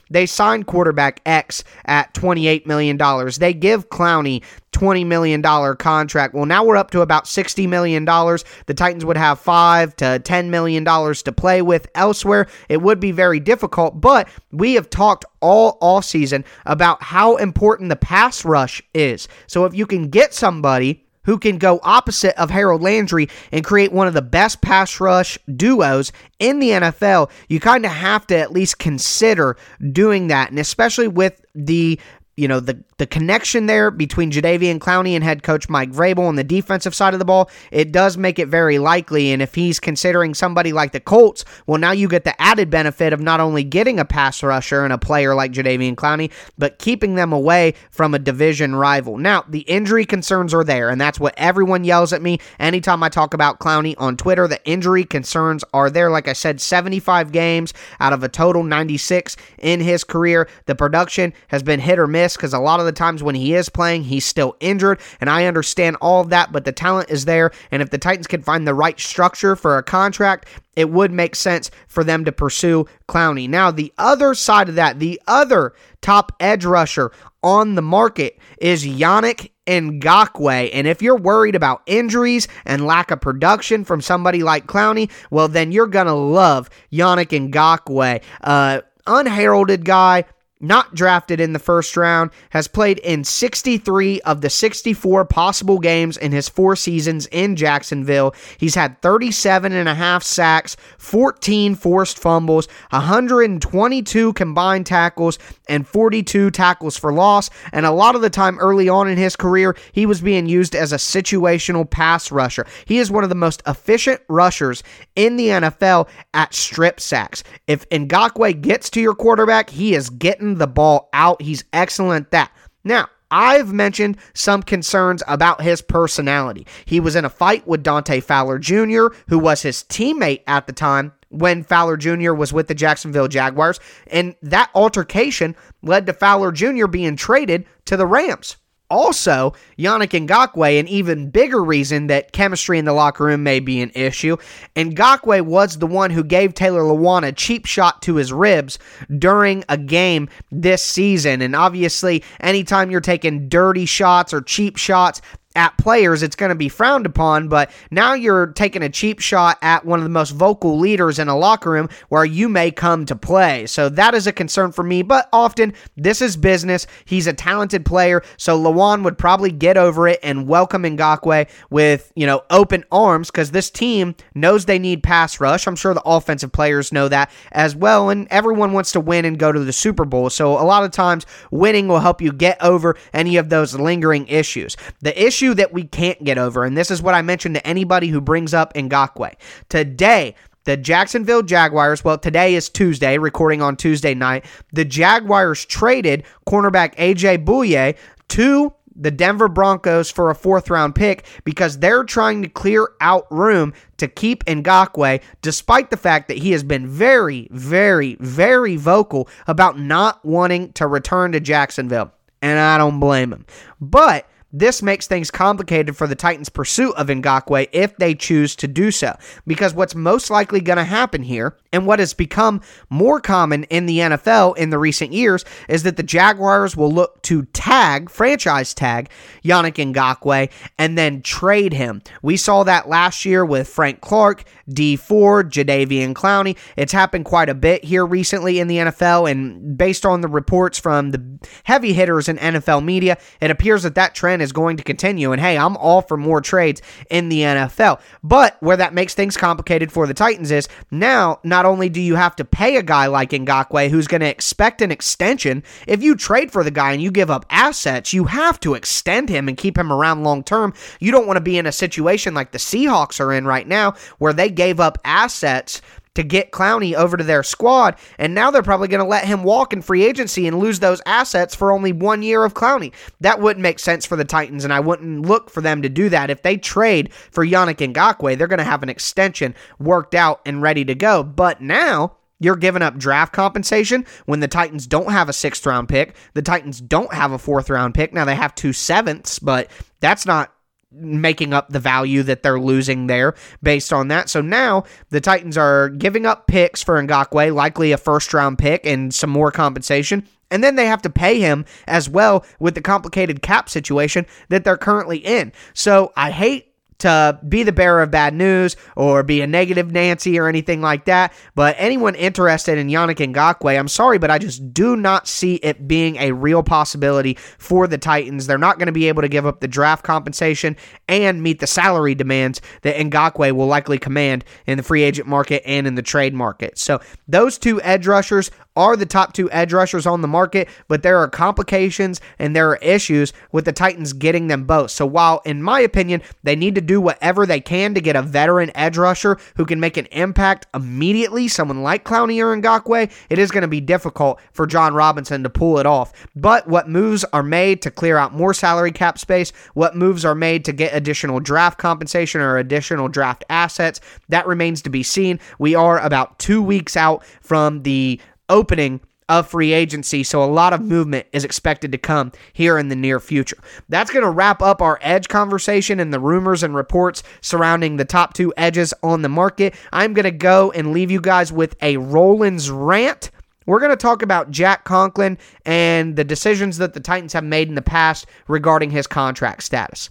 They 0.09 0.25
sign 0.25 0.63
quarterback 0.63 1.21
X 1.25 1.63
at 1.85 2.13
$28 2.13 2.65
million. 2.65 2.97
They 3.39 3.53
give 3.53 3.89
Clowney 3.89 4.43
$20 4.71 5.05
million 5.05 5.41
contract. 5.41 6.33
Well, 6.33 6.45
now 6.45 6.63
we're 6.63 6.77
up 6.77 6.91
to 6.91 7.01
about 7.01 7.25
$60 7.25 7.67
million. 7.67 8.05
The 8.05 8.73
Titans 8.75 9.05
would 9.05 9.17
have 9.17 9.39
5 9.39 9.95
to 9.97 10.05
$10 10.23 10.49
million 10.49 10.85
to 10.85 11.31
play 11.35 11.61
with 11.61 11.87
elsewhere. 11.95 12.47
It 12.67 12.81
would 12.81 12.99
be 12.99 13.11
very 13.11 13.39
difficult, 13.39 13.99
but 13.99 14.27
we 14.51 14.73
have 14.75 14.89
talked 14.89 15.25
all 15.39 15.77
off 15.81 16.05
season 16.05 16.45
about 16.65 17.01
how 17.01 17.35
important 17.37 17.89
the 17.89 17.95
pass 17.95 18.45
rush 18.45 18.81
is. 18.93 19.27
So 19.47 19.65
if 19.65 19.73
you 19.73 19.85
can 19.85 20.09
get 20.09 20.33
somebody 20.33 21.05
who 21.23 21.37
can 21.37 21.57
go 21.57 21.79
opposite 21.83 22.35
of 22.41 22.49
Harold 22.49 22.81
Landry 22.81 23.27
and 23.51 23.63
create 23.63 23.91
one 23.91 24.07
of 24.07 24.13
the 24.13 24.21
best 24.21 24.61
pass 24.61 24.99
rush 24.99 25.37
duos 25.55 26.11
in 26.39 26.59
the 26.59 26.69
NFL, 26.69 27.29
you 27.49 27.59
kind 27.59 27.85
of 27.85 27.91
have 27.91 28.25
to 28.27 28.37
at 28.37 28.51
least 28.51 28.79
consider 28.79 29.55
doing 29.91 30.27
that. 30.27 30.49
And 30.49 30.57
especially 30.57 31.07
with 31.07 31.45
the 31.53 31.99
you 32.39 32.47
know, 32.47 32.61
the, 32.61 32.81
the 32.97 33.05
connection 33.05 33.65
there 33.65 33.91
between 33.91 34.31
Jadeveon 34.31 34.79
Clowney 34.79 35.11
and 35.11 35.23
head 35.23 35.43
coach 35.43 35.67
Mike 35.67 35.91
Vrabel 35.91 36.27
on 36.27 36.37
the 36.37 36.43
defensive 36.43 36.95
side 36.95 37.13
of 37.13 37.19
the 37.19 37.25
ball, 37.25 37.49
it 37.69 37.91
does 37.91 38.17
make 38.17 38.39
it 38.39 38.47
very 38.47 38.79
likely. 38.79 39.31
And 39.31 39.41
if 39.41 39.55
he's 39.55 39.79
considering 39.79 40.33
somebody 40.33 40.71
like 40.71 40.93
the 40.93 41.01
Colts, 41.01 41.43
well, 41.67 41.77
now 41.77 41.91
you 41.91 42.07
get 42.07 42.23
the 42.23 42.39
added 42.41 42.69
benefit 42.69 43.11
of 43.11 43.19
not 43.19 43.41
only 43.41 43.63
getting 43.63 43.99
a 43.99 44.05
pass 44.05 44.41
rusher 44.41 44.85
and 44.85 44.93
a 44.93 44.97
player 44.97 45.35
like 45.35 45.51
Jadeveon 45.51 45.95
Clowney, 45.95 46.31
but 46.57 46.79
keeping 46.79 47.15
them 47.15 47.33
away 47.33 47.73
from 47.91 48.13
a 48.13 48.19
division 48.19 48.73
rival. 48.73 49.17
Now, 49.17 49.43
the 49.47 49.61
injury 49.61 50.05
concerns 50.05 50.53
are 50.53 50.63
there, 50.63 50.89
and 50.89 50.99
that's 50.99 51.19
what 51.19 51.33
everyone 51.35 51.83
yells 51.83 52.13
at 52.13 52.21
me 52.21 52.39
anytime 52.57 53.03
I 53.03 53.09
talk 53.09 53.33
about 53.33 53.59
Clowney 53.59 53.95
on 53.97 54.15
Twitter. 54.15 54.47
The 54.47 54.65
injury 54.65 55.03
concerns 55.03 55.65
are 55.73 55.89
there. 55.89 56.09
Like 56.09 56.29
I 56.29 56.33
said, 56.33 56.61
75 56.61 57.33
games 57.33 57.73
out 57.99 58.13
of 58.13 58.23
a 58.23 58.29
total 58.29 58.63
96 58.63 59.35
in 59.57 59.81
his 59.81 60.05
career. 60.05 60.47
The 60.67 60.75
production 60.75 61.33
has 61.49 61.63
been 61.63 61.81
hit 61.81 61.99
or 61.99 62.07
miss 62.07 62.28
because 62.35 62.53
a 62.53 62.59
lot 62.59 62.79
of 62.79 62.85
the 62.85 62.91
times 62.91 63.23
when 63.23 63.35
he 63.35 63.53
is 63.53 63.69
playing, 63.69 64.03
he's 64.03 64.25
still 64.25 64.55
injured. 64.59 64.99
And 65.21 65.29
I 65.29 65.45
understand 65.45 65.97
all 66.01 66.21
of 66.21 66.29
that, 66.29 66.51
but 66.51 66.65
the 66.65 66.71
talent 66.71 67.09
is 67.09 67.25
there. 67.25 67.51
And 67.71 67.81
if 67.81 67.89
the 67.89 67.97
Titans 67.97 68.27
can 68.27 68.41
find 68.41 68.67
the 68.67 68.73
right 68.73 68.99
structure 68.99 69.55
for 69.55 69.77
a 69.77 69.83
contract, 69.83 70.47
it 70.75 70.89
would 70.89 71.11
make 71.11 71.35
sense 71.35 71.69
for 71.87 72.03
them 72.03 72.25
to 72.25 72.31
pursue 72.31 72.85
Clowney. 73.07 73.49
Now, 73.49 73.71
the 73.71 73.93
other 73.97 74.33
side 74.33 74.69
of 74.69 74.75
that, 74.75 74.99
the 74.99 75.21
other 75.27 75.73
top 76.01 76.31
edge 76.39 76.65
rusher 76.65 77.11
on 77.43 77.75
the 77.75 77.81
market 77.81 78.37
is 78.59 78.85
Yannick 78.85 79.51
Ngakoue. 79.67 80.69
And 80.73 80.87
if 80.87 81.01
you're 81.01 81.17
worried 81.17 81.55
about 81.55 81.81
injuries 81.85 82.47
and 82.65 82.85
lack 82.85 83.11
of 83.11 83.21
production 83.21 83.83
from 83.83 84.01
somebody 84.01 84.43
like 84.43 84.67
Clowney, 84.67 85.11
well, 85.29 85.47
then 85.47 85.71
you're 85.71 85.87
going 85.87 86.07
to 86.07 86.13
love 86.13 86.69
Yannick 86.91 87.49
Ngakoue. 87.51 88.21
Uh, 88.41 88.81
unheralded 89.05 89.85
guy, 89.85 90.25
not 90.59 90.93
drafted 90.93 91.39
in 91.39 91.53
the 91.53 91.59
first 91.59 91.95
round, 91.95 92.31
has 92.49 92.67
played 92.67 92.99
in 92.99 93.23
63 93.23 94.21
of 94.21 94.41
the 94.41 94.49
64 94.49 95.25
possible 95.25 95.79
games 95.79 96.17
in 96.17 96.31
his 96.31 96.49
four 96.49 96.75
seasons 96.75 97.27
in 97.27 97.55
Jacksonville. 97.55 98.33
He's 98.57 98.75
had 98.75 99.01
37 99.01 99.71
and 99.71 99.87
a 99.87 99.95
half 99.95 100.23
sacks, 100.23 100.75
14 100.97 101.75
forced 101.75 102.19
fumbles, 102.19 102.67
122 102.89 104.33
combined 104.33 104.85
tackles, 104.85 105.39
and 105.67 105.87
42 105.87 106.51
tackles 106.51 106.97
for 106.97 107.13
loss. 107.13 107.49
And 107.71 107.85
a 107.85 107.91
lot 107.91 108.15
of 108.15 108.21
the 108.21 108.29
time 108.29 108.59
early 108.59 108.89
on 108.89 109.07
in 109.07 109.17
his 109.17 109.35
career, 109.35 109.75
he 109.93 110.05
was 110.05 110.21
being 110.21 110.47
used 110.47 110.75
as 110.75 110.91
a 110.91 110.97
situational 110.97 111.89
pass 111.89 112.31
rusher. 112.31 112.65
He 112.85 112.97
is 112.99 113.11
one 113.11 113.23
of 113.23 113.29
the 113.29 113.35
most 113.35 113.61
efficient 113.65 114.21
rushers 114.27 114.83
in 115.15 115.37
the 115.37 115.47
NFL 115.47 116.09
at 116.33 116.53
strip 116.53 116.99
sacks. 116.99 117.43
If 117.67 117.87
Ngakoue 117.89 118.61
gets 118.61 118.89
to 118.91 119.01
your 119.01 119.15
quarterback, 119.15 119.69
he 119.69 119.95
is 119.95 120.09
getting 120.09 120.48
the 120.55 120.67
ball 120.67 121.09
out. 121.13 121.41
He's 121.41 121.63
excellent 121.73 122.27
at 122.27 122.31
that. 122.31 122.51
Now, 122.83 123.07
I've 123.31 123.71
mentioned 123.71 124.17
some 124.33 124.63
concerns 124.63 125.21
about 125.27 125.61
his 125.61 125.81
personality. 125.81 126.65
He 126.85 126.99
was 126.99 127.15
in 127.15 127.25
a 127.25 127.29
fight 127.29 127.67
with 127.67 127.83
Dante 127.83 128.19
Fowler 128.21 128.57
Jr., 128.57 129.07
who 129.27 129.37
was 129.37 129.61
his 129.61 129.83
teammate 129.83 130.41
at 130.47 130.65
the 130.65 130.73
time 130.73 131.13
when 131.29 131.63
Fowler 131.63 131.95
Jr. 131.95 132.33
was 132.33 132.51
with 132.51 132.67
the 132.67 132.73
Jacksonville 132.73 133.27
Jaguars, 133.27 133.79
and 134.07 134.35
that 134.41 134.71
altercation 134.73 135.55
led 135.83 136.07
to 136.07 136.13
Fowler 136.13 136.51
Jr. 136.51 136.87
being 136.87 137.15
traded 137.15 137.65
to 137.85 137.95
the 137.95 138.07
Rams. 138.07 138.57
Also, 138.89 139.53
Yannick 139.77 140.27
Ngakoue, 140.27 140.79
an 140.79 140.87
even 140.87 141.29
bigger 141.29 141.63
reason 141.63 142.07
that 142.07 142.31
chemistry 142.31 142.79
in 142.79 142.85
the 142.85 142.93
locker 142.93 143.25
room 143.25 143.43
may 143.43 143.59
be 143.59 143.81
an 143.81 143.91
issue. 143.93 144.35
Ngakoue 144.75 145.41
was 145.41 145.77
the 145.77 145.87
one 145.87 146.09
who 146.09 146.23
gave 146.23 146.53
Taylor 146.53 146.81
Lewan 146.81 147.27
a 147.27 147.31
cheap 147.31 147.65
shot 147.65 148.01
to 148.01 148.15
his 148.15 148.33
ribs 148.33 148.79
during 149.17 149.63
a 149.69 149.77
game 149.77 150.27
this 150.51 150.83
season. 150.83 151.41
And 151.41 151.55
obviously, 151.55 152.23
anytime 152.39 152.89
you're 152.89 153.01
taking 153.01 153.47
dirty 153.47 153.85
shots 153.85 154.33
or 154.33 154.41
cheap 154.41 154.77
shots, 154.77 155.21
at 155.59 155.77
players, 155.77 156.23
it's 156.23 156.37
going 156.37 156.49
to 156.49 156.55
be 156.55 156.69
frowned 156.69 157.05
upon. 157.05 157.49
But 157.49 157.69
now 157.91 158.13
you're 158.13 158.47
taking 158.47 158.81
a 158.81 158.87
cheap 158.87 159.19
shot 159.19 159.57
at 159.61 159.85
one 159.85 159.99
of 159.99 160.03
the 160.03 160.09
most 160.09 160.29
vocal 160.29 160.79
leaders 160.79 161.19
in 161.19 161.27
a 161.27 161.37
locker 161.37 161.69
room 161.69 161.89
where 162.07 162.23
you 162.23 162.47
may 162.47 162.71
come 162.71 163.05
to 163.05 163.15
play. 163.15 163.65
So 163.67 163.89
that 163.89 164.13
is 164.13 164.25
a 164.25 164.31
concern 164.31 164.71
for 164.71 164.83
me. 164.83 165.01
But 165.01 165.27
often, 165.33 165.73
this 165.97 166.21
is 166.21 166.37
business. 166.37 166.87
He's 167.03 167.27
a 167.27 167.33
talented 167.33 167.85
player. 167.85 168.23
So 168.37 168.57
Lewan 168.57 169.03
would 169.03 169.17
probably 169.17 169.51
get 169.51 169.75
over 169.75 170.07
it 170.07 170.19
and 170.23 170.47
welcome 170.47 170.83
Ngakoue 170.83 171.49
with, 171.69 172.09
you 172.15 172.25
know, 172.25 172.41
open 172.49 172.85
arms 172.89 173.29
because 173.29 173.51
this 173.51 173.69
team 173.69 174.15
knows 174.33 174.63
they 174.63 174.79
need 174.79 175.03
pass 175.03 175.41
rush. 175.41 175.67
I'm 175.67 175.75
sure 175.75 175.93
the 175.93 176.01
offensive 176.05 176.53
players 176.53 176.93
know 176.93 177.09
that 177.09 177.31
as 177.51 177.75
well. 177.75 178.09
And 178.09 178.29
everyone 178.31 178.71
wants 178.71 178.93
to 178.93 179.01
win 179.01 179.25
and 179.25 179.37
go 179.37 179.51
to 179.51 179.59
the 179.59 179.73
Super 179.73 180.05
Bowl. 180.05 180.29
So 180.29 180.53
a 180.53 180.63
lot 180.63 180.85
of 180.85 180.91
times, 180.91 181.25
winning 181.51 181.89
will 181.89 181.99
help 181.99 182.21
you 182.21 182.31
get 182.31 182.61
over 182.63 182.95
any 183.11 183.35
of 183.35 183.49
those 183.49 183.75
lingering 183.75 184.25
issues. 184.27 184.77
The 185.01 185.21
issue 185.21 185.48
issue 185.49 185.55
that 185.55 185.73
we 185.73 185.83
can't 185.83 186.23
get 186.23 186.37
over, 186.37 186.63
and 186.63 186.77
this 186.77 186.91
is 186.91 187.01
what 187.01 187.15
I 187.15 187.21
mentioned 187.21 187.55
to 187.55 187.67
anybody 187.67 188.07
who 188.07 188.21
brings 188.21 188.53
up 188.53 188.73
Ngakoue. 188.73 189.33
Today, 189.69 190.35
the 190.65 190.77
Jacksonville 190.77 191.41
Jaguars, 191.41 192.03
well, 192.03 192.17
today 192.17 192.55
is 192.55 192.69
Tuesday, 192.69 193.17
recording 193.17 193.61
on 193.61 193.75
Tuesday 193.75 194.13
night. 194.13 194.45
The 194.73 194.85
Jaguars 194.85 195.65
traded 195.65 196.23
cornerback 196.47 196.95
AJ 196.95 197.45
Bouye 197.45 197.97
to 198.29 198.73
the 198.95 199.11
Denver 199.11 199.47
Broncos 199.47 200.11
for 200.11 200.29
a 200.29 200.35
fourth 200.35 200.69
round 200.69 200.93
pick 200.93 201.25
because 201.45 201.79
they're 201.79 202.03
trying 202.03 202.43
to 202.43 202.49
clear 202.49 202.89
out 202.99 203.25
room 203.31 203.73
to 203.97 204.07
keep 204.07 204.43
Ngakoue, 204.45 205.21
despite 205.41 205.89
the 205.89 205.97
fact 205.97 206.27
that 206.27 206.37
he 206.37 206.51
has 206.51 206.63
been 206.63 206.85
very, 206.85 207.47
very, 207.51 208.17
very 208.19 208.75
vocal 208.75 209.29
about 209.47 209.79
not 209.79 210.23
wanting 210.23 210.73
to 210.73 210.85
return 210.85 211.31
to 211.31 211.39
Jacksonville. 211.39 212.11
And 212.41 212.59
I 212.59 212.77
don't 212.77 212.99
blame 212.99 213.33
him. 213.33 213.45
But 213.81 214.29
this 214.51 214.81
makes 214.81 215.07
things 215.07 215.29
complicated 215.29 215.95
for 215.95 216.07
the 216.07 216.15
Titans' 216.15 216.49
pursuit 216.49 216.93
of 216.95 217.07
Ngakoue 217.07 217.69
if 217.71 217.95
they 217.97 218.15
choose 218.15 218.55
to 218.57 218.67
do 218.67 218.91
so. 218.91 219.15
Because 219.45 219.73
what's 219.73 219.95
most 219.95 220.29
likely 220.29 220.59
going 220.59 220.77
to 220.77 220.83
happen 220.83 221.23
here, 221.23 221.55
and 221.71 221.85
what 221.85 221.99
has 221.99 222.13
become 222.13 222.61
more 222.89 223.19
common 223.19 223.63
in 223.65 223.85
the 223.85 223.99
NFL 223.99 224.57
in 224.57 224.69
the 224.69 224.79
recent 224.79 225.13
years, 225.13 225.45
is 225.67 225.83
that 225.83 225.97
the 225.97 226.03
Jaguars 226.03 226.75
will 226.75 226.91
look 226.91 227.21
to 227.23 227.43
tag, 227.45 228.09
franchise 228.09 228.73
tag, 228.73 229.09
Yannick 229.43 229.75
Ngakoue 229.75 230.49
and 230.77 230.97
then 230.97 231.21
trade 231.21 231.73
him. 231.73 232.01
We 232.21 232.37
saw 232.37 232.63
that 232.63 232.89
last 232.89 233.25
year 233.25 233.45
with 233.45 233.67
Frank 233.67 234.01
Clark, 234.01 234.43
Dee 234.67 234.95
Ford, 234.95 235.51
Jadeveon 235.51 236.13
Clowney. 236.13 236.57
It's 236.75 236.93
happened 236.93 237.25
quite 237.25 237.49
a 237.49 237.53
bit 237.53 237.83
here 237.83 238.05
recently 238.05 238.59
in 238.59 238.67
the 238.67 238.77
NFL, 238.77 239.29
and 239.29 239.77
based 239.77 240.05
on 240.05 240.21
the 240.21 240.27
reports 240.27 240.79
from 240.79 241.11
the 241.11 241.39
heavy 241.63 241.93
hitters 241.93 242.29
in 242.29 242.37
NFL 242.37 242.83
media, 242.83 243.17
it 243.41 243.51
appears 243.51 243.83
that 243.83 243.95
that 243.95 244.15
trend 244.15 244.41
is 244.41 244.51
going 244.51 244.77
to 244.77 244.83
continue. 244.83 245.31
And 245.31 245.41
hey, 245.41 245.57
I'm 245.57 245.77
all 245.77 246.01
for 246.01 246.17
more 246.17 246.41
trades 246.41 246.81
in 247.09 247.29
the 247.29 247.41
NFL. 247.41 247.99
But 248.23 248.57
where 248.59 248.77
that 248.77 248.93
makes 248.93 249.13
things 249.13 249.37
complicated 249.37 249.91
for 249.91 250.07
the 250.07 250.13
Titans 250.13 250.51
is 250.51 250.67
now 250.91 251.39
not 251.43 251.58
only 251.65 251.89
do 251.89 252.01
you 252.01 252.15
have 252.15 252.35
to 252.37 252.45
pay 252.45 252.75
a 252.75 252.83
guy 252.83 253.07
like 253.07 253.31
Ngakoue 253.31 253.89
who's 253.89 254.07
going 254.07 254.21
to 254.21 254.29
expect 254.29 254.81
an 254.81 254.91
extension, 254.91 255.63
if 255.87 256.03
you 256.03 256.15
trade 256.15 256.51
for 256.51 256.63
the 256.63 256.71
guy 256.71 256.91
and 256.91 257.01
you 257.01 257.11
give 257.11 257.29
up 257.29 257.45
assets, 257.49 258.13
you 258.13 258.25
have 258.25 258.59
to 258.61 258.73
extend 258.73 259.29
him 259.29 259.47
and 259.47 259.57
keep 259.57 259.77
him 259.77 259.91
around 259.91 260.23
long 260.23 260.43
term. 260.43 260.73
You 260.99 261.11
don't 261.11 261.27
want 261.27 261.37
to 261.37 261.41
be 261.41 261.57
in 261.57 261.65
a 261.65 261.71
situation 261.71 262.33
like 262.33 262.51
the 262.51 262.57
Seahawks 262.57 263.19
are 263.19 263.33
in 263.33 263.45
right 263.45 263.67
now 263.67 263.95
where 264.17 264.33
they 264.33 264.49
gave 264.49 264.79
up 264.79 264.97
assets 265.03 265.81
to 266.15 266.23
get 266.23 266.51
Clowney 266.51 266.93
over 266.93 267.17
to 267.17 267.23
their 267.23 267.43
squad, 267.43 267.97
and 268.17 268.33
now 268.33 268.51
they're 268.51 268.61
probably 268.61 268.87
going 268.87 269.03
to 269.03 269.09
let 269.09 269.25
him 269.25 269.43
walk 269.43 269.73
in 269.73 269.81
free 269.81 270.03
agency 270.03 270.47
and 270.47 270.59
lose 270.59 270.79
those 270.79 271.01
assets 271.05 271.55
for 271.55 271.71
only 271.71 271.91
one 271.91 272.21
year 272.21 272.43
of 272.43 272.53
Clowney. 272.53 272.93
That 273.21 273.39
wouldn't 273.39 273.63
make 273.63 273.79
sense 273.79 274.05
for 274.05 274.15
the 274.15 274.25
Titans, 274.25 274.63
and 274.63 274.73
I 274.73 274.79
wouldn't 274.79 275.25
look 275.25 275.49
for 275.49 275.61
them 275.61 275.81
to 275.81 275.89
do 275.89 276.09
that. 276.09 276.29
If 276.29 276.41
they 276.41 276.57
trade 276.57 277.13
for 277.13 277.45
Yannick 277.45 277.93
Ngakoue, 277.93 278.37
they're 278.37 278.47
going 278.47 278.59
to 278.59 278.63
have 278.63 278.83
an 278.83 278.89
extension 278.89 279.55
worked 279.79 280.15
out 280.15 280.41
and 280.45 280.61
ready 280.61 280.85
to 280.85 280.95
go. 280.95 281.23
But 281.23 281.61
now, 281.61 282.17
you're 282.39 282.55
giving 282.55 282.81
up 282.81 282.97
draft 282.97 283.33
compensation 283.33 284.05
when 284.25 284.39
the 284.39 284.47
Titans 284.47 284.87
don't 284.87 285.11
have 285.11 285.29
a 285.29 285.33
sixth 285.33 285.65
round 285.65 285.89
pick. 285.89 286.15
The 286.33 286.41
Titans 286.41 286.81
don't 286.81 287.13
have 287.13 287.31
a 287.31 287.37
fourth 287.37 287.69
round 287.69 287.93
pick. 287.93 288.13
Now 288.13 288.25
they 288.25 288.35
have 288.35 288.55
two 288.55 288.73
sevenths, 288.73 289.39
but 289.39 289.69
that's 289.99 290.25
not 290.25 290.53
making 290.91 291.53
up 291.53 291.69
the 291.69 291.79
value 291.79 292.23
that 292.23 292.43
they're 292.43 292.59
losing 292.59 293.07
there 293.07 293.35
based 293.61 293.93
on 293.93 294.07
that. 294.07 294.29
So 294.29 294.41
now 294.41 294.85
the 295.09 295.21
Titans 295.21 295.57
are 295.57 295.89
giving 295.89 296.25
up 296.25 296.47
picks 296.47 296.81
for 296.81 297.01
Ngakoue, 297.01 297.53
likely 297.53 297.91
a 297.91 297.97
first 297.97 298.33
round 298.33 298.57
pick 298.57 298.85
and 298.85 299.13
some 299.13 299.29
more 299.29 299.51
compensation. 299.51 300.27
And 300.51 300.63
then 300.63 300.75
they 300.75 300.87
have 300.87 301.03
to 301.03 301.09
pay 301.11 301.39
him 301.39 301.65
as 301.85 302.09
well 302.09 302.43
with 302.59 302.73
the 302.73 302.81
complicated 302.81 303.43
cap 303.43 303.69
situation 303.69 304.25
that 304.49 304.63
they're 304.63 304.77
currently 304.77 305.19
in. 305.19 305.51
So 305.73 306.11
I 306.15 306.31
hate 306.31 306.68
to 306.99 307.39
be 307.47 307.63
the 307.63 307.71
bearer 307.71 308.01
of 308.01 308.11
bad 308.11 308.33
news 308.33 308.75
or 308.95 309.23
be 309.23 309.41
a 309.41 309.47
negative 309.47 309.91
Nancy 309.91 310.37
or 310.37 310.47
anything 310.47 310.81
like 310.81 311.05
that. 311.05 311.33
But 311.55 311.75
anyone 311.77 312.15
interested 312.15 312.77
in 312.77 312.87
Yannick 312.87 313.17
Ngakoue, 313.33 313.77
I'm 313.77 313.87
sorry, 313.87 314.17
but 314.17 314.31
I 314.31 314.37
just 314.37 314.73
do 314.73 314.95
not 314.95 315.27
see 315.27 315.55
it 315.55 315.87
being 315.87 316.17
a 316.17 316.31
real 316.31 316.63
possibility 316.63 317.37
for 317.57 317.87
the 317.87 317.97
Titans. 317.97 318.47
They're 318.47 318.57
not 318.57 318.77
going 318.77 318.87
to 318.87 318.91
be 318.91 319.07
able 319.07 319.21
to 319.21 319.29
give 319.29 319.45
up 319.45 319.59
the 319.59 319.67
draft 319.67 320.03
compensation 320.03 320.75
and 321.07 321.41
meet 321.41 321.59
the 321.59 321.67
salary 321.67 322.15
demands 322.15 322.61
that 322.81 322.95
Ngakoue 322.95 323.53
will 323.53 323.67
likely 323.67 323.97
command 323.97 324.45
in 324.67 324.77
the 324.77 324.83
free 324.83 325.03
agent 325.03 325.27
market 325.27 325.63
and 325.65 325.87
in 325.87 325.95
the 325.95 326.01
trade 326.01 326.33
market. 326.33 326.77
So 326.77 326.99
those 327.27 327.57
two 327.57 327.81
edge 327.81 328.07
rushers 328.07 328.51
are 328.79 328.95
the 328.95 329.05
top 329.05 329.33
two 329.33 329.51
edge 329.51 329.73
rushers 329.73 330.07
on 330.07 330.21
the 330.21 330.27
market, 330.27 330.69
but 330.87 331.03
there 331.03 331.17
are 331.17 331.27
complications 331.27 332.21
and 332.39 332.55
there 332.55 332.69
are 332.69 332.77
issues 332.77 333.33
with 333.51 333.65
the 333.65 333.73
Titans 333.73 334.13
getting 334.13 334.47
them 334.47 334.63
both. 334.63 334.89
So 334.89 335.05
while, 335.05 335.41
in 335.45 335.61
my 335.61 335.81
opinion, 335.81 336.21
they 336.43 336.55
need 336.55 336.75
to 336.75 336.81
do 336.81 337.01
whatever 337.01 337.45
they 337.45 337.59
can 337.59 337.93
to 337.93 338.01
get 338.01 338.15
a 338.15 338.21
veteran 338.21 338.71
edge 338.75 338.97
rusher 338.97 339.37
who 339.57 339.65
can 339.65 339.79
make 339.79 339.97
an 339.97 340.07
impact 340.11 340.65
immediately, 340.73 341.47
someone 341.47 341.83
like 341.83 342.05
Clowney 342.05 342.39
or 342.39 342.55
Ngakoue, 342.55 343.11
it 343.29 343.37
is 343.37 343.51
going 343.51 343.63
to 343.63 343.67
be 343.67 343.81
difficult 343.81 344.39
for 344.53 344.65
Jon 344.65 344.93
Robinson 344.93 345.43
to 345.43 345.49
pull 345.49 345.77
it 345.77 345.85
off. 345.85 346.13
But 346.35 346.67
what 346.67 346.87
moves 346.89 347.25
are 347.33 347.43
made 347.43 347.81
to 347.81 347.91
clear 347.91 348.17
out 348.17 348.33
more 348.33 348.53
salary 348.53 348.91
cap 348.91 349.19
space, 349.19 349.51
what 349.73 349.95
moves 349.95 350.23
are 350.23 350.35
made 350.35 350.63
to 350.65 350.73
get 350.73 350.95
additional 350.95 351.39
draft 351.39 351.77
compensation 351.77 352.39
or 352.39 352.57
additional 352.57 353.09
draft 353.09 353.43
assets, 353.49 353.99
that 354.29 354.47
remains 354.47 354.81
to 354.83 354.89
be 354.89 355.03
seen. 355.03 355.39
We 355.57 355.75
are 355.75 355.99
about 355.99 356.39
two 356.39 356.61
weeks 356.61 356.95
out 356.95 357.25
from 357.41 357.83
the 357.83 358.21
opening 358.49 359.01
of 359.29 359.47
free 359.47 359.71
agency, 359.71 360.23
so 360.23 360.43
a 360.43 360.45
lot 360.45 360.73
of 360.73 360.81
movement 360.81 361.27
is 361.31 361.45
expected 361.45 361.91
to 361.91 361.97
come 361.97 362.31
here 362.51 362.79
in 362.79 362.89
the 362.89 362.95
near 362.95 363.19
future. 363.19 363.57
That's 363.87 364.09
going 364.09 364.25
to 364.25 364.29
wrap 364.29 364.61
up 364.61 364.81
our 364.81 364.97
edge 365.01 365.27
conversation 365.29 365.99
and 365.99 366.11
the 366.11 366.19
rumors 366.19 366.63
and 366.63 366.75
reports 366.75 367.21
surrounding 367.41 367.97
the 367.97 368.05
top 368.05 368.33
two 368.33 368.51
edges 368.57 368.91
on 369.03 369.21
the 369.21 369.29
market. 369.29 369.75
I'm 369.93 370.13
going 370.13 370.23
to 370.23 370.31
go 370.31 370.71
and 370.71 370.91
leave 370.91 371.11
you 371.11 371.21
guys 371.21 371.53
with 371.53 371.75
a 371.81 371.97
Rowland's 371.97 372.71
rant. 372.71 373.29
We're 373.67 373.79
going 373.79 373.91
to 373.91 373.97
talk 373.97 374.23
about 374.23 374.49
Jack 374.49 374.83
Conklin 374.83 375.37
and 375.63 376.15
the 376.15 376.23
decisions 376.23 376.79
that 376.79 376.95
the 376.95 376.99
Titans 376.99 377.33
have 377.33 377.43
made 377.43 377.67
in 377.69 377.75
the 377.75 377.83
past 377.83 378.25
regarding 378.47 378.89
his 378.89 379.05
contract 379.05 379.61
status. 379.61 380.09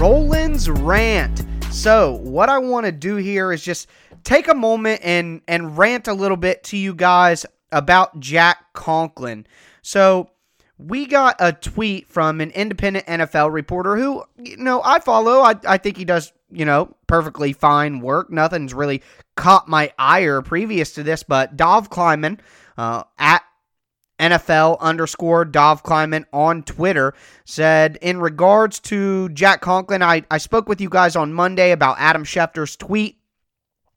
Rowland's 0.00 0.70
rant. 0.70 1.44
So, 1.70 2.12
what 2.22 2.48
I 2.48 2.56
want 2.56 2.86
to 2.86 2.92
do 2.92 3.16
here 3.16 3.52
is 3.52 3.62
just 3.62 3.86
take 4.24 4.48
a 4.48 4.54
moment 4.54 5.02
and 5.04 5.42
and 5.46 5.76
rant 5.76 6.08
a 6.08 6.14
little 6.14 6.38
bit 6.38 6.64
to 6.64 6.78
you 6.78 6.94
guys 6.94 7.44
about 7.70 8.18
Jack 8.18 8.72
Conklin. 8.72 9.46
So, 9.82 10.30
we 10.78 11.04
got 11.04 11.36
a 11.38 11.52
tweet 11.52 12.08
from 12.08 12.40
an 12.40 12.50
independent 12.52 13.04
NFL 13.04 13.52
reporter 13.52 13.98
who, 13.98 14.24
you 14.38 14.56
know, 14.56 14.80
I 14.82 15.00
follow. 15.00 15.40
I, 15.40 15.56
I 15.68 15.76
think 15.76 15.98
he 15.98 16.06
does, 16.06 16.32
you 16.50 16.64
know, 16.64 16.96
perfectly 17.06 17.52
fine 17.52 18.00
work. 18.00 18.30
Nothing's 18.30 18.72
really 18.72 19.02
caught 19.36 19.68
my 19.68 19.92
ire 19.98 20.40
previous 20.40 20.94
to 20.94 21.02
this, 21.02 21.22
but 21.22 21.58
Dov 21.58 21.90
Kleiman 21.90 22.40
uh, 22.78 23.02
at 23.18 23.42
NFL 24.20 24.78
underscore 24.80 25.44
Dov 25.44 25.82
Kleiman 25.82 26.26
on 26.32 26.62
Twitter 26.62 27.14
said, 27.44 27.98
in 28.00 28.20
regards 28.20 28.78
to 28.80 29.28
Jack 29.30 29.60
Conklin, 29.60 30.02
I, 30.02 30.22
I 30.30 30.38
spoke 30.38 30.68
with 30.68 30.80
you 30.80 30.88
guys 30.88 31.16
on 31.16 31.32
Monday 31.32 31.72
about 31.72 31.96
Adam 31.98 32.24
Schefter's 32.24 32.76
tweet 32.76 33.16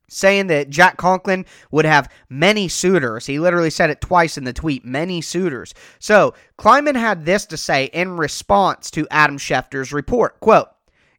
saying 0.09 0.47
that 0.47 0.69
Jack 0.69 0.97
Conklin 0.97 1.45
would 1.71 1.86
have 1.86 2.12
many 2.29 2.67
suitors. 2.67 3.25
He 3.25 3.39
literally 3.39 3.69
said 3.69 3.89
it 3.89 4.01
twice 4.01 4.38
in 4.38 4.43
the 4.43 4.53
tweet, 4.53 4.86
many 4.86 5.21
suitors. 5.21 5.73
So 5.99 6.33
Kleiman 6.57 6.95
had 6.95 7.25
this 7.25 7.45
to 7.47 7.57
say 7.57 7.86
in 7.86 8.17
response 8.17 8.91
to 8.91 9.07
Adam 9.09 9.38
Schefter's 9.38 9.91
report. 9.91 10.39
Quote, 10.39 10.69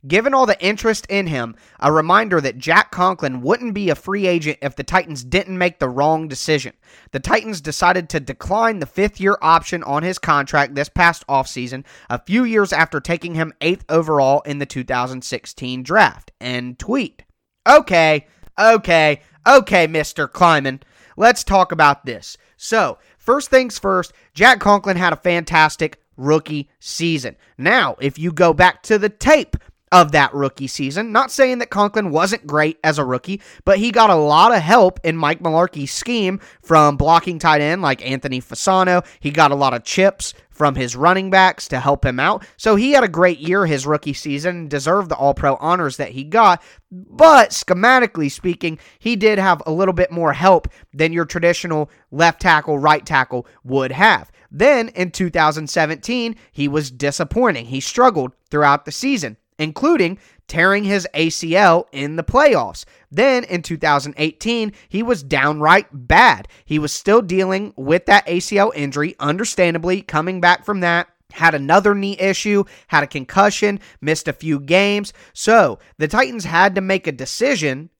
Given 0.06 0.34
all 0.34 0.44
the 0.44 0.60
interest 0.62 1.06
in 1.08 1.28
him, 1.28 1.56
a 1.80 1.90
reminder 1.90 2.40
that 2.40 2.58
Jack 2.58 2.90
Conklin 2.90 3.40
wouldn't 3.40 3.72
be 3.72 3.88
a 3.88 3.94
free 3.94 4.26
agent 4.26 4.58
if 4.60 4.76
the 4.76 4.82
Titans 4.82 5.24
didn't 5.24 5.56
make 5.56 5.78
the 5.78 5.88
wrong 5.88 6.28
decision. 6.28 6.74
The 7.12 7.20
Titans 7.20 7.62
decided 7.62 8.10
to 8.10 8.20
decline 8.20 8.80
the 8.80 8.86
fifth 8.86 9.18
year 9.18 9.38
option 9.40 9.82
on 9.82 10.02
his 10.02 10.18
contract 10.18 10.74
this 10.74 10.90
past 10.90 11.26
offseason, 11.26 11.84
a 12.10 12.18
few 12.18 12.44
years 12.44 12.72
after 12.72 13.00
taking 13.00 13.34
him 13.34 13.54
eighth 13.62 13.84
overall 13.88 14.42
in 14.42 14.58
the 14.58 14.66
2016 14.66 15.82
draft. 15.82 16.32
End 16.38 16.78
tweet. 16.78 17.24
Okay, 17.66 18.26
okay, 18.58 19.22
okay, 19.46 19.88
Mr. 19.88 20.30
Kleiman. 20.30 20.80
Let's 21.16 21.44
talk 21.44 21.72
about 21.72 22.04
this. 22.04 22.36
So, 22.58 22.98
first 23.16 23.48
things 23.48 23.78
first, 23.78 24.12
Jack 24.34 24.60
Conklin 24.60 24.96
had 24.96 25.12
a 25.14 25.16
fantastic 25.16 26.00
rookie 26.16 26.68
season. 26.78 27.36
Now, 27.56 27.96
if 28.00 28.18
you 28.18 28.32
go 28.32 28.52
back 28.52 28.82
to 28.84 28.98
the 28.98 29.08
tape, 29.08 29.56
of 29.94 30.10
that 30.10 30.34
rookie 30.34 30.66
season. 30.66 31.12
Not 31.12 31.30
saying 31.30 31.58
that 31.58 31.70
Conklin 31.70 32.10
wasn't 32.10 32.48
great 32.48 32.80
as 32.82 32.98
a 32.98 33.04
rookie, 33.04 33.40
but 33.64 33.78
he 33.78 33.92
got 33.92 34.10
a 34.10 34.16
lot 34.16 34.52
of 34.52 34.60
help 34.60 34.98
in 35.04 35.16
Mike 35.16 35.38
Mularkey's 35.38 35.92
scheme 35.92 36.40
from 36.62 36.96
blocking 36.96 37.38
tight 37.38 37.60
end 37.60 37.80
like 37.80 38.04
Anthony 38.04 38.40
Fasano. 38.40 39.06
He 39.20 39.30
got 39.30 39.52
a 39.52 39.54
lot 39.54 39.72
of 39.72 39.84
chips 39.84 40.34
from 40.50 40.74
his 40.74 40.96
running 40.96 41.30
backs 41.30 41.68
to 41.68 41.78
help 41.78 42.04
him 42.04 42.18
out. 42.18 42.44
So 42.56 42.74
he 42.74 42.90
had 42.90 43.04
a 43.04 43.08
great 43.08 43.38
year 43.38 43.66
his 43.66 43.86
rookie 43.86 44.14
season, 44.14 44.66
deserved 44.66 45.10
the 45.10 45.14
All 45.14 45.32
Pro 45.32 45.54
honors 45.56 45.96
that 45.98 46.10
he 46.10 46.24
got. 46.24 46.60
But 46.90 47.50
schematically 47.50 48.32
speaking, 48.32 48.80
he 48.98 49.14
did 49.14 49.38
have 49.38 49.62
a 49.64 49.72
little 49.72 49.94
bit 49.94 50.10
more 50.10 50.32
help 50.32 50.66
than 50.92 51.12
your 51.12 51.24
traditional 51.24 51.88
left 52.10 52.42
tackle, 52.42 52.80
right 52.80 53.06
tackle 53.06 53.46
would 53.62 53.92
have. 53.92 54.32
Then 54.50 54.88
in 54.88 55.12
2017, 55.12 56.34
he 56.50 56.66
was 56.66 56.90
disappointing. 56.90 57.66
He 57.66 57.78
struggled 57.78 58.32
throughout 58.50 58.86
the 58.86 58.92
season 58.92 59.36
including 59.58 60.18
tearing 60.48 60.84
his 60.84 61.06
ACL 61.14 61.86
in 61.92 62.16
the 62.16 62.24
playoffs. 62.24 62.84
Then 63.10 63.44
in 63.44 63.62
2018, 63.62 64.72
he 64.88 65.02
was 65.02 65.22
downright 65.22 65.86
bad. 65.92 66.48
He 66.64 66.78
was 66.78 66.92
still 66.92 67.22
dealing 67.22 67.72
with 67.76 68.06
that 68.06 68.26
ACL 68.26 68.72
injury, 68.74 69.14
understandably, 69.18 70.02
coming 70.02 70.40
back 70.40 70.64
from 70.64 70.80
that. 70.80 71.08
Had 71.32 71.54
another 71.54 71.94
knee 71.94 72.18
issue, 72.18 72.64
had 72.88 73.02
a 73.02 73.08
concussion, 73.08 73.80
missed 74.00 74.28
a 74.28 74.32
few 74.32 74.60
games. 74.60 75.12
So 75.32 75.78
the 75.98 76.06
Titans 76.06 76.44
had 76.44 76.74
to 76.74 76.80
make 76.80 77.06
a 77.06 77.12
decision 77.12 77.90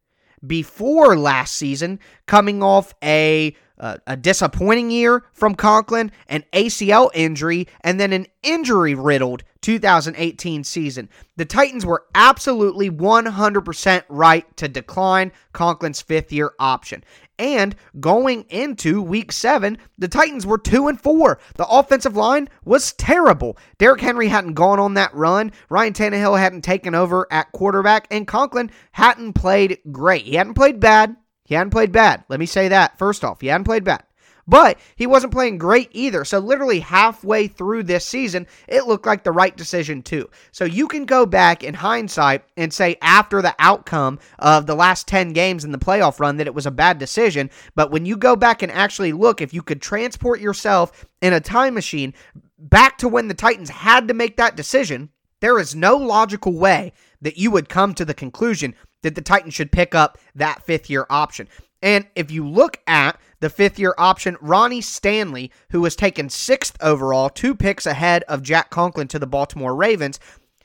before 0.46 1.16
last 1.16 1.54
season, 1.54 1.98
coming 2.26 2.62
off 2.62 2.94
a 3.02 3.56
uh, 3.78 3.96
a 4.06 4.16
disappointing 4.16 4.90
year 4.90 5.24
from 5.32 5.54
Conklin, 5.54 6.12
an 6.28 6.44
ACL 6.52 7.10
injury, 7.14 7.66
and 7.80 7.98
then 7.98 8.12
an 8.12 8.26
injury 8.42 8.94
riddled 8.94 9.42
2018 9.62 10.62
season. 10.62 11.08
The 11.36 11.46
Titans 11.46 11.86
were 11.86 12.04
absolutely 12.14 12.90
100% 12.90 14.04
right 14.08 14.56
to 14.58 14.68
decline 14.68 15.32
Conklin's 15.52 16.02
fifth 16.02 16.32
year 16.32 16.52
option. 16.58 17.02
And 17.38 17.74
going 17.98 18.44
into 18.50 19.02
week 19.02 19.32
seven, 19.32 19.78
the 19.98 20.06
Titans 20.06 20.46
were 20.46 20.58
two 20.58 20.86
and 20.88 21.00
four. 21.00 21.40
The 21.56 21.66
offensive 21.66 22.14
line 22.14 22.48
was 22.64 22.92
terrible. 22.92 23.56
Derrick 23.78 24.02
Henry 24.02 24.28
hadn't 24.28 24.54
gone 24.54 24.78
on 24.78 24.94
that 24.94 25.14
run. 25.14 25.50
Ryan 25.68 25.94
Tannehill 25.94 26.38
hadn't 26.38 26.62
taken 26.62 26.94
over 26.94 27.26
at 27.30 27.50
quarterback, 27.52 28.06
and 28.10 28.26
Conklin 28.26 28.70
hadn't 28.92 29.32
played 29.32 29.78
great. 29.90 30.26
He 30.26 30.36
hadn't 30.36 30.54
played 30.54 30.78
bad. 30.78 31.16
He 31.44 31.54
hadn't 31.54 31.70
played 31.70 31.92
bad. 31.92 32.24
Let 32.28 32.40
me 32.40 32.46
say 32.46 32.68
that 32.68 32.98
first 32.98 33.24
off. 33.24 33.40
He 33.40 33.48
hadn't 33.48 33.64
played 33.64 33.84
bad. 33.84 34.04
But 34.46 34.78
he 34.96 35.06
wasn't 35.06 35.32
playing 35.32 35.58
great 35.58 35.88
either. 35.92 36.24
So, 36.24 36.38
literally 36.38 36.80
halfway 36.80 37.48
through 37.48 37.84
this 37.84 38.04
season, 38.04 38.46
it 38.68 38.86
looked 38.86 39.06
like 39.06 39.24
the 39.24 39.32
right 39.32 39.56
decision, 39.56 40.02
too. 40.02 40.28
So, 40.52 40.64
you 40.64 40.86
can 40.86 41.06
go 41.06 41.24
back 41.24 41.64
in 41.64 41.74
hindsight 41.74 42.44
and 42.56 42.72
say 42.72 42.96
after 43.00 43.40
the 43.40 43.54
outcome 43.58 44.18
of 44.38 44.66
the 44.66 44.74
last 44.74 45.08
10 45.08 45.32
games 45.32 45.64
in 45.64 45.72
the 45.72 45.78
playoff 45.78 46.20
run 46.20 46.36
that 46.36 46.46
it 46.46 46.54
was 46.54 46.66
a 46.66 46.70
bad 46.70 46.98
decision. 46.98 47.48
But 47.74 47.90
when 47.90 48.04
you 48.04 48.16
go 48.16 48.36
back 48.36 48.62
and 48.62 48.70
actually 48.70 49.12
look, 49.12 49.40
if 49.40 49.54
you 49.54 49.62
could 49.62 49.80
transport 49.80 50.40
yourself 50.40 51.06
in 51.22 51.32
a 51.32 51.40
time 51.40 51.74
machine 51.74 52.12
back 52.58 52.98
to 52.98 53.08
when 53.08 53.28
the 53.28 53.34
Titans 53.34 53.70
had 53.70 54.08
to 54.08 54.14
make 54.14 54.36
that 54.36 54.56
decision, 54.56 55.10
there 55.40 55.58
is 55.58 55.74
no 55.74 55.96
logical 55.96 56.52
way 56.52 56.92
that 57.20 57.38
you 57.38 57.50
would 57.50 57.68
come 57.68 57.94
to 57.94 58.04
the 58.04 58.14
conclusion 58.14 58.74
that 59.04 59.14
the 59.14 59.22
Titans 59.22 59.54
should 59.54 59.70
pick 59.70 59.94
up 59.94 60.18
that 60.34 60.64
fifth 60.64 60.90
year 60.90 61.06
option. 61.08 61.48
And 61.80 62.06
if 62.16 62.30
you 62.30 62.48
look 62.48 62.80
at 62.86 63.20
the 63.40 63.50
fifth 63.50 63.78
year 63.78 63.94
option, 63.98 64.38
Ronnie 64.40 64.80
Stanley, 64.80 65.52
who 65.70 65.82
was 65.82 65.94
taken 65.94 66.30
sixth 66.30 66.76
overall, 66.80 67.28
two 67.28 67.54
picks 67.54 67.84
ahead 67.86 68.24
of 68.24 68.42
Jack 68.42 68.70
Conklin 68.70 69.06
to 69.08 69.18
the 69.18 69.26
Baltimore 69.26 69.76
Ravens, 69.76 70.18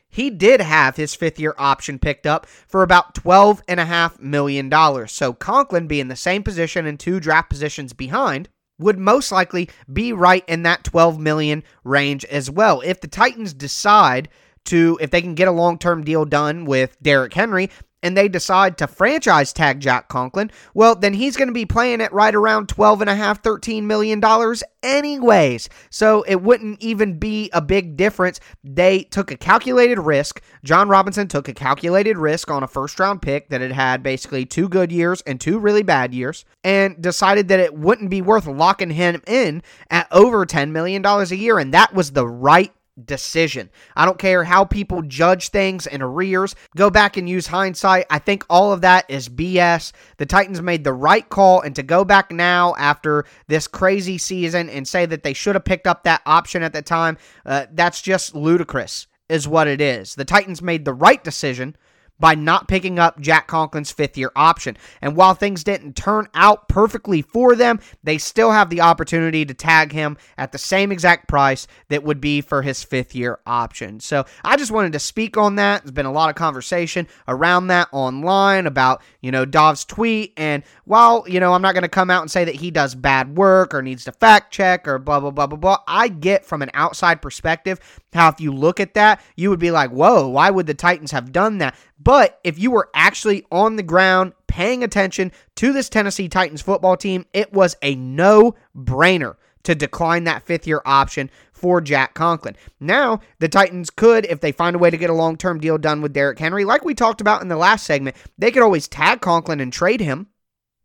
he 0.08 0.30
did 0.30 0.62
have 0.62 0.96
his 0.96 1.14
fifth 1.14 1.40
year 1.40 1.54
option 1.58 2.00
picked 2.00 2.26
up 2.26 2.46
for 2.46 2.82
about 2.82 3.14
$12.5 3.16 4.22
million. 4.22 5.08
So 5.08 5.34
Conklin, 5.34 5.88
being 5.88 6.08
the 6.08 6.16
same 6.16 6.42
position 6.42 6.86
and 6.86 7.00
two 7.00 7.20
draft 7.20 7.50
positions 7.50 7.92
behind, 7.92 8.48
would 8.80 8.98
most 8.98 9.32
likely 9.32 9.70
be 9.92 10.14
right 10.14 10.46
in 10.48 10.64
that 10.64 10.86
12 10.86 11.20
million 11.20 11.64
range 11.84 12.24
as 12.26 12.50
well. 12.50 12.82
If 12.82 13.02
the 13.02 13.08
Titans 13.08 13.54
decide 13.54 14.30
to, 14.66 14.98
if 15.02 15.12
they 15.12 15.22
can 15.22 15.36
get 15.36 15.48
a 15.48 15.52
long 15.52 15.78
term 15.78 16.04
deal 16.04 16.26
done 16.26 16.66
with 16.66 16.98
Derrick 17.02 17.34
Henry, 17.34 17.70
and 18.02 18.16
they 18.16 18.28
decide 18.28 18.78
to 18.78 18.88
franchise 18.88 19.54
tag 19.54 19.80
Jack 19.80 20.08
Conklin, 20.08 20.52
well, 20.74 20.96
then 20.96 21.14
he's 21.14 21.38
going 21.38 21.48
to 21.48 21.54
be 21.54 21.66
playing 21.66 22.02
at 22.02 22.14
right 22.14 22.34
around 22.34 22.70
12 22.70 23.02
and 23.02 23.10
a 23.10 23.16
half, 23.16 23.44
13 23.44 23.88
million 23.88 24.20
dollars 24.20 24.64
anyways. 24.82 25.70
So 25.90 26.24
it 26.24 26.42
wouldn't 26.42 26.82
even 26.82 27.20
be 27.20 27.50
a 27.54 27.62
big 27.62 27.98
difference. 27.98 28.40
They 28.64 29.04
took 29.04 29.32
a 29.32 29.38
calculated 29.38 30.00
risk. 30.00 30.42
Jon 30.64 30.90
Robinson 30.90 31.28
took 31.28 31.48
a 31.48 31.54
calculated 31.54 32.18
risk 32.18 32.50
on 32.50 32.64
a 32.64 32.68
first 32.68 33.00
round 33.00 33.22
pick 33.22 33.50
that 33.50 33.62
had 33.62 33.72
had 33.72 34.04
basically 34.04 34.46
two 34.46 34.70
good 34.70 34.92
years 34.92 35.22
and 35.22 35.40
two 35.40 35.60
really 35.60 35.84
bad 35.84 36.14
years 36.14 36.46
and 36.64 37.02
decided 37.02 37.48
that 37.50 37.60
it 37.60 37.74
wouldn't 37.74 38.10
be 38.10 38.22
worth 38.22 38.48
locking 38.48 38.92
him 38.92 39.22
in 39.28 39.62
at 39.90 40.08
over 40.12 40.46
$10 40.46 40.72
million 40.72 41.06
a 41.06 41.26
year. 41.36 41.60
And 41.60 41.74
that 41.74 41.94
was 41.94 42.12
the 42.12 42.28
right 42.28 42.72
decision. 43.06 43.70
I 43.96 44.06
don't 44.06 44.20
care 44.20 44.44
how 44.44 44.66
people 44.66 45.02
judge 45.02 45.50
things 45.50 45.88
in 45.88 46.02
arrears. 46.02 46.56
Go 46.76 46.90
back 46.90 47.18
and 47.18 47.30
use 47.30 47.48
hindsight. 47.48 48.06
I 48.10 48.20
think 48.20 48.46
all 48.50 48.72
of 48.72 48.82
that 48.82 49.06
is 49.10 49.30
BS. 49.30 49.92
The 50.18 50.26
Titans 50.26 50.62
made 50.62 50.84
the 50.84 50.94
right 50.94 51.28
call, 51.28 51.62
and 51.62 51.76
to 51.76 51.84
go 51.84 52.04
back 52.04 52.32
now 52.32 52.76
after 52.78 53.26
this 53.48 53.68
crazy 53.68 54.18
season 54.18 54.70
and 54.70 54.88
say 54.88 55.06
that 55.06 55.24
they 55.24 55.34
should 55.34 55.56
have 55.56 55.66
picked 55.66 55.88
up 55.88 56.04
that 56.04 56.22
option 56.26 56.64
at 56.64 56.74
the 56.74 56.82
time, 56.82 57.18
uh, 57.46 57.66
that's 57.72 58.02
just 58.02 58.36
ludicrous, 58.36 59.08
is 59.28 59.48
what 59.48 59.68
it 59.68 59.82
is. 59.82 60.16
The 60.16 60.26
Titans 60.26 60.62
made 60.62 60.86
the 60.86 60.94
right 60.94 61.24
decision 61.24 61.76
by 62.20 62.36
not 62.36 62.68
picking 62.68 63.00
up 63.00 63.20
Jack 63.20 63.48
Conklin's 63.48 63.92
fifth 63.92 64.18
year 64.18 64.32
option. 64.36 64.78
And 65.02 65.16
while 65.16 65.34
things 65.34 65.64
didn't 65.64 65.96
turn 65.96 66.28
out 66.34 66.68
perfectly 66.68 67.22
for 67.22 67.56
them, 67.56 67.80
they 68.04 68.18
still 68.18 68.52
have 68.52 68.70
the 68.70 68.82
opportunity 68.82 69.46
to 69.46 69.54
tag 69.54 69.92
him 69.92 70.18
at 70.38 70.52
the 70.52 70.58
same 70.58 70.92
exact 70.92 71.28
price 71.28 71.68
that 71.90 72.04
would 72.04 72.22
be 72.22 72.42
for 72.42 72.62
his 72.62 72.84
fifth 72.84 73.16
year 73.16 73.40
option. 73.46 74.00
So 74.00 74.26
I 74.44 74.58
just 74.58 74.72
wanted 74.72 74.94
to 74.94 75.00
speak 75.00 75.38
on 75.38 75.56
that. 75.56 75.84
There's 75.84 75.92
been 75.92 76.06
a 76.06 76.12
lot 76.12 76.30
of 76.30 76.36
conversation 76.36 77.08
around 77.28 77.68
that 77.68 77.88
online 77.92 78.68
about, 78.68 79.02
you 79.22 79.32
know, 79.32 79.46
Dov's 79.46 79.86
tweet. 79.86 80.34
And 80.38 80.64
while, 80.86 81.24
you 81.28 81.40
know, 81.40 81.54
I'm 81.54 81.62
not 81.62 81.74
going 81.74 81.84
to 81.84 81.90
come 81.90 82.10
out 82.10 82.22
and 82.22 82.32
say 82.32 82.46
that 82.46 82.56
he 82.56 82.72
does 82.72 82.96
bad 82.96 83.38
work 83.38 83.74
or 83.74 83.82
needs 83.82 84.04
to 84.06 84.12
fact 84.12 84.52
check 84.52 84.88
or 84.88 85.00
blah, 85.00 85.20
blah, 85.20 85.32
blah, 85.32 85.48
blah, 85.48 85.58
blah, 85.58 85.78
I 85.88 86.10
get 86.10 86.46
from 86.46 86.62
an 86.62 86.72
outside 86.74 87.22
perspective 87.22 87.80
how 88.14 88.30
if 88.30 88.42
you 88.42 88.54
look 88.54 88.80
at 88.80 88.96
that, 88.96 89.22
you 89.36 89.50
would 89.50 89.60
be 89.60 89.72
like, 89.72 89.92
whoa, 89.92 90.28
why 90.28 90.50
would 90.50 90.66
the 90.66 90.74
Titans 90.74 91.12
have 91.12 91.32
done 91.32 91.60
that? 91.60 91.76
But 92.00 92.40
if 92.44 92.58
you 92.58 92.72
were 92.72 92.90
actually 92.94 93.46
on 93.52 93.76
the 93.76 93.84
ground 93.84 94.34
paying 94.48 94.84
attention 94.84 95.32
to 95.56 95.74
this 95.74 95.90
Tennessee 95.90 96.30
Titans 96.30 96.62
football 96.62 96.96
team, 96.96 97.26
it 97.34 97.52
was 97.52 97.76
a 97.82 97.96
no 97.96 98.56
brainer 98.76 99.36
to 99.64 99.76
decline 99.76 100.24
that 100.24 100.44
fifth 100.44 100.66
year 100.66 100.82
option 100.86 101.30
for 101.52 101.82
Jack 101.82 102.14
Conklin. 102.14 102.56
Now, 102.80 103.20
the 103.40 103.50
Titans 103.50 103.90
could, 103.90 104.26
if 104.26 104.40
they 104.40 104.54
find 104.54 104.76
a 104.76 104.80
way 104.80 104.90
to 104.90 104.98
get 104.98 105.10
a 105.10 105.14
long 105.14 105.36
term 105.36 105.60
deal 105.60 105.78
done 105.78 106.02
with 106.02 106.14
Derrick 106.14 106.40
Henry, 106.40 106.64
like 106.64 106.86
we 106.86 106.94
talked 106.94 107.22
about 107.22 107.42
in 107.42 107.50
the 107.50 107.58
last 107.58 107.86
segment, 107.86 108.16
they 108.38 108.52
could 108.52 108.64
always 108.64 108.88
tag 108.88 109.20
Conklin 109.20 109.60
and 109.60 109.74
trade 109.74 110.00
him. 110.00 110.28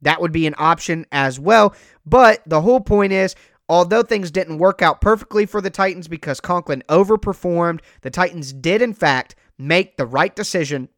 That 0.02 0.20
would 0.20 0.32
be 0.32 0.46
an 0.46 0.56
option 0.58 1.06
as 1.12 1.38
well. 1.38 1.74
But 2.04 2.42
the 2.44 2.60
whole 2.60 2.80
point 2.80 3.12
is, 3.12 3.36
although 3.68 4.02
things 4.02 4.30
didn't 4.30 4.58
work 4.58 4.82
out 4.82 5.00
perfectly 5.00 5.46
for 5.46 5.60
the 5.60 5.70
Titans 5.70 6.08
because 6.08 6.40
Conklin 6.40 6.82
overperformed, 6.88 7.80
the 8.02 8.10
Titans 8.10 8.52
did, 8.52 8.82
in 8.82 8.92
fact, 8.92 9.36
make 9.56 9.96
the 9.96 10.06
right 10.06 10.34
decision 10.34 10.88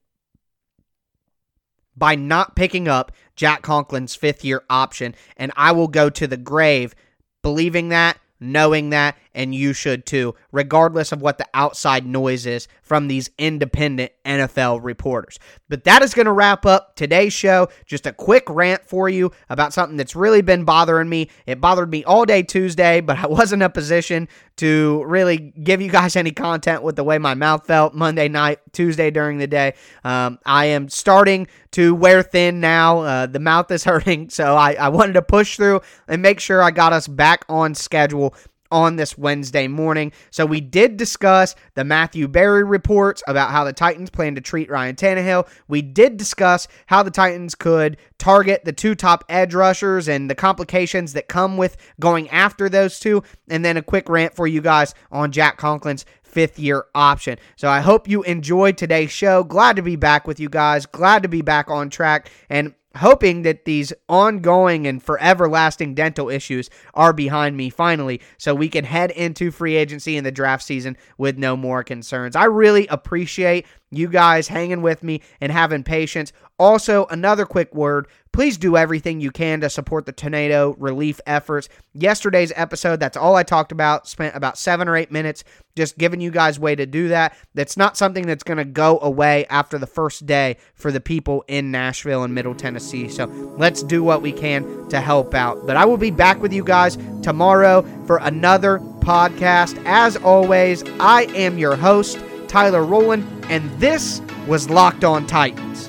by 1.97 2.15
not 2.15 2.57
picking 2.57 2.89
up 2.89 3.13
Jack 3.35 3.63
Conklin's 3.63 4.15
fifth 4.15 4.45
year 4.45 4.63
option. 4.69 5.15
And 5.37 5.53
I 5.57 5.73
will 5.73 5.89
go 5.89 6.11
to 6.11 6.27
the 6.27 6.37
grave 6.37 6.95
believing 7.43 7.89
that, 7.91 8.19
knowing 8.41 8.91
that, 8.91 9.17
and 9.37 9.55
you 9.55 9.73
should 9.75 10.07
too, 10.07 10.35
regardless 10.51 11.13
of 11.13 11.21
what 11.21 11.39
the 11.39 11.47
outside 11.55 12.07
noise 12.07 12.47
is 12.47 12.67
from 12.83 13.07
these 13.07 13.31
independent 13.39 14.11
NFL 14.25 14.81
reporters. 14.83 15.39
But 15.69 15.85
that 15.85 16.03
is 16.03 16.15
going 16.15 16.27
to 16.27 16.33
wrap 16.33 16.65
up 16.65 16.97
today's 16.97 17.35
show. 17.35 17.69
Just 17.85 18.07
a 18.07 18.13
quick 18.13 18.45
rant 18.49 18.85
for 18.85 19.09
you 19.09 19.31
about 19.51 19.75
something 19.75 19.99
that's 19.99 20.17
really 20.17 20.41
been 20.41 20.65
bothering 20.65 21.09
me. 21.09 21.29
It 21.47 21.61
bothered 21.61 21.91
me 21.91 22.03
all 22.05 22.25
day 22.25 22.43
Tuesday, 22.43 23.01
but 23.01 23.19
I 23.23 23.27
wasn't 23.27 23.63
in 23.63 23.67
a 23.67 23.71
position 23.71 24.29
to 24.57 25.05
really 25.05 25.37
give 25.37 25.83
you 25.83 25.91
guys 25.91 26.17
any 26.17 26.31
content 26.31 26.83
with 26.83 26.97
the 26.97 27.05
way 27.05 27.19
my 27.19 27.35
mouth 27.35 27.67
felt 27.67 27.95
Monday 27.95 28.29
night, 28.29 28.61
Tuesday 28.73 29.11
during 29.11 29.37
the 29.37 29.47
day. 29.47 29.75
Um, 30.03 30.39
I 30.47 30.67
am 30.67 30.89
starting 30.89 31.47
to 31.73 31.95
wear 31.95 32.23
thin 32.23 32.59
now. 32.61 33.01
Uh, 33.01 33.27
the 33.27 33.39
mouth 33.39 33.71
is 33.71 33.85
hurting, 33.85 34.31
so 34.31 34.57
I, 34.57 34.73
I 34.73 34.89
wanted 34.89 35.13
to 35.13 35.23
push 35.23 35.57
through 35.57 35.83
and 36.09 36.23
make 36.23 36.41
sure 36.41 36.63
I 36.63 36.71
got 36.71 36.95
us 36.95 37.07
back 37.07 37.45
on 37.51 37.75
schedule 37.75 38.35
on 38.71 38.97
this 38.97 39.17
Wednesday 39.17 39.69
morning. 39.69 40.13
So 40.31 40.47
we 40.47 40.61
did 40.61 40.97
discuss 40.97 41.55
the 41.75 41.85
Matthew 41.85 42.29
Berry 42.29 42.65
reports 42.65 43.23
about 43.27 43.51
how 43.51 43.65
the 43.65 43.73
Titans 43.73 44.11
plan 44.11 44.35
to 44.35 44.41
treat 44.41 44.71
Ryan 44.71 44.97
Tannehill. 44.97 45.49
We 45.69 45.83
did 45.83 46.17
discuss 46.17 46.69
how 46.87 47.03
the 47.03 47.11
Titans 47.11 47.55
could 47.55 47.97
target 48.19 48.65
the 48.65 48.73
two 48.73 48.95
top 48.95 49.25
edge 49.29 49.55
rushers 49.55 50.09
and 50.09 50.31
the 50.31 50.35
complications 50.35 51.13
that 51.13 51.29
come 51.29 51.57
with 51.57 51.77
going 52.01 52.29
after 52.31 52.69
those 52.69 52.99
two. 52.99 53.23
And 53.49 53.65
then 53.65 53.77
a 53.77 53.83
quick 53.83 54.09
rant 54.09 54.35
for 54.35 54.47
you 54.47 54.61
guys 54.61 54.95
on 55.11 55.33
Jack 55.33 55.59
Conklin's 55.59 56.05
fifth 56.23 56.59
year 56.59 56.85
option. 56.95 57.39
So 57.57 57.69
I 57.69 57.81
hope 57.81 58.09
you 58.09 58.23
enjoyed 58.25 58.77
today's 58.77 59.11
show. 59.11 59.43
Glad 59.43 59.77
to 59.77 59.83
be 59.83 59.97
back 59.97 60.27
with 60.27 60.39
you 60.39 60.51
guys. 60.51 60.85
Glad 60.85 61.23
to 61.23 61.29
be 61.29 61.41
back 61.41 61.71
on 61.71 61.89
track. 61.89 62.31
And 62.51 62.75
hoping 62.97 63.43
that 63.43 63.65
these 63.65 63.93
ongoing 64.09 64.87
and 64.87 65.03
forever 65.03 65.49
lasting 65.49 65.95
dental 65.95 66.29
issues 66.29 66.71
are 66.95 67.13
behind 67.13 67.57
me 67.57 67.71
finally 67.71 68.21
so 68.39 68.55
we 68.55 68.69
can 68.69 68.85
head 68.85 69.11
into 69.13 69.51
free 69.51 69.77
agency 69.77 70.17
in 70.17 70.25
the 70.25 70.33
draft 70.33 70.63
season 70.63 70.97
with 71.19 71.39
no 71.39 71.57
more 71.57 71.83
concerns. 71.83 72.37
I 72.37 72.45
really 72.45 72.87
appreciate 72.89 73.67
you 73.91 74.09
guys 74.09 74.49
hanging 74.49 74.83
with 74.83 75.03
me 75.03 75.23
and 75.41 75.53
having 75.53 75.85
patience. 75.85 76.33
Also, 76.59 77.07
another 77.07 77.47
quick 77.47 77.75
word 77.75 78.09
please 78.37 78.59
do 78.59 78.77
everything 78.77 79.19
you 79.19 79.31
can 79.31 79.63
to 79.63 79.71
support 79.71 80.05
the 80.05 80.13
tornado 80.13 80.77
relief 80.79 81.19
efforts. 81.27 81.71
Yesterday's 81.95 82.53
episode, 82.55 83.01
that's 83.01 83.17
all 83.17 83.35
I 83.35 83.43
talked 83.43 83.73
about, 83.73 84.07
spent 84.07 84.37
about 84.37 84.59
seven 84.59 84.89
or 84.89 84.95
eight 84.95 85.11
minutes 85.11 85.43
just 85.75 85.97
giving 85.97 86.21
you 86.21 86.31
guys 86.31 86.61
way 86.61 86.77
to 86.77 86.85
do 86.85 87.09
that. 87.09 87.35
That's 87.55 87.79
not 87.79 87.97
something 87.97 88.27
that's 88.27 88.43
going 88.43 88.59
to 88.59 88.67
go 88.67 89.01
away 89.01 89.47
after 89.47 89.79
the 89.79 89.87
first 89.87 90.27
day 90.27 90.59
for 90.75 90.93
the 90.93 91.01
people 91.01 91.47
in 91.49 91.71
Nashville 91.71 92.25
and 92.25 92.35
Middle 92.35 92.55
Tennessee. 92.55 93.09
So 93.09 93.25
let's 93.57 93.83
do 93.83 94.05
what 94.05 94.21
we 94.21 94.33
can 94.33 94.87
to 94.91 95.01
help 95.01 95.35
out. 95.35 95.67
But 95.67 95.79
I 95.79 95.87
will 95.87 95.97
be 95.97 96.11
back 96.11 96.39
with 96.43 96.53
you 96.53 96.63
guys 96.63 96.99
tomorrow 97.23 97.87
for 98.05 98.19
another 98.19 98.81
podcast. 99.01 99.83
As 99.87 100.19
always, 100.19 100.85
I 101.01 101.23
am 101.35 101.57
your 101.57 101.75
host, 101.75 102.19
Tyler 102.49 102.85
Rowland, 102.85 103.27
and 103.49 103.71
this 103.81 104.21
was 104.47 104.69
Locked 104.69 105.05
On 105.05 105.27
Titans. 105.27 105.89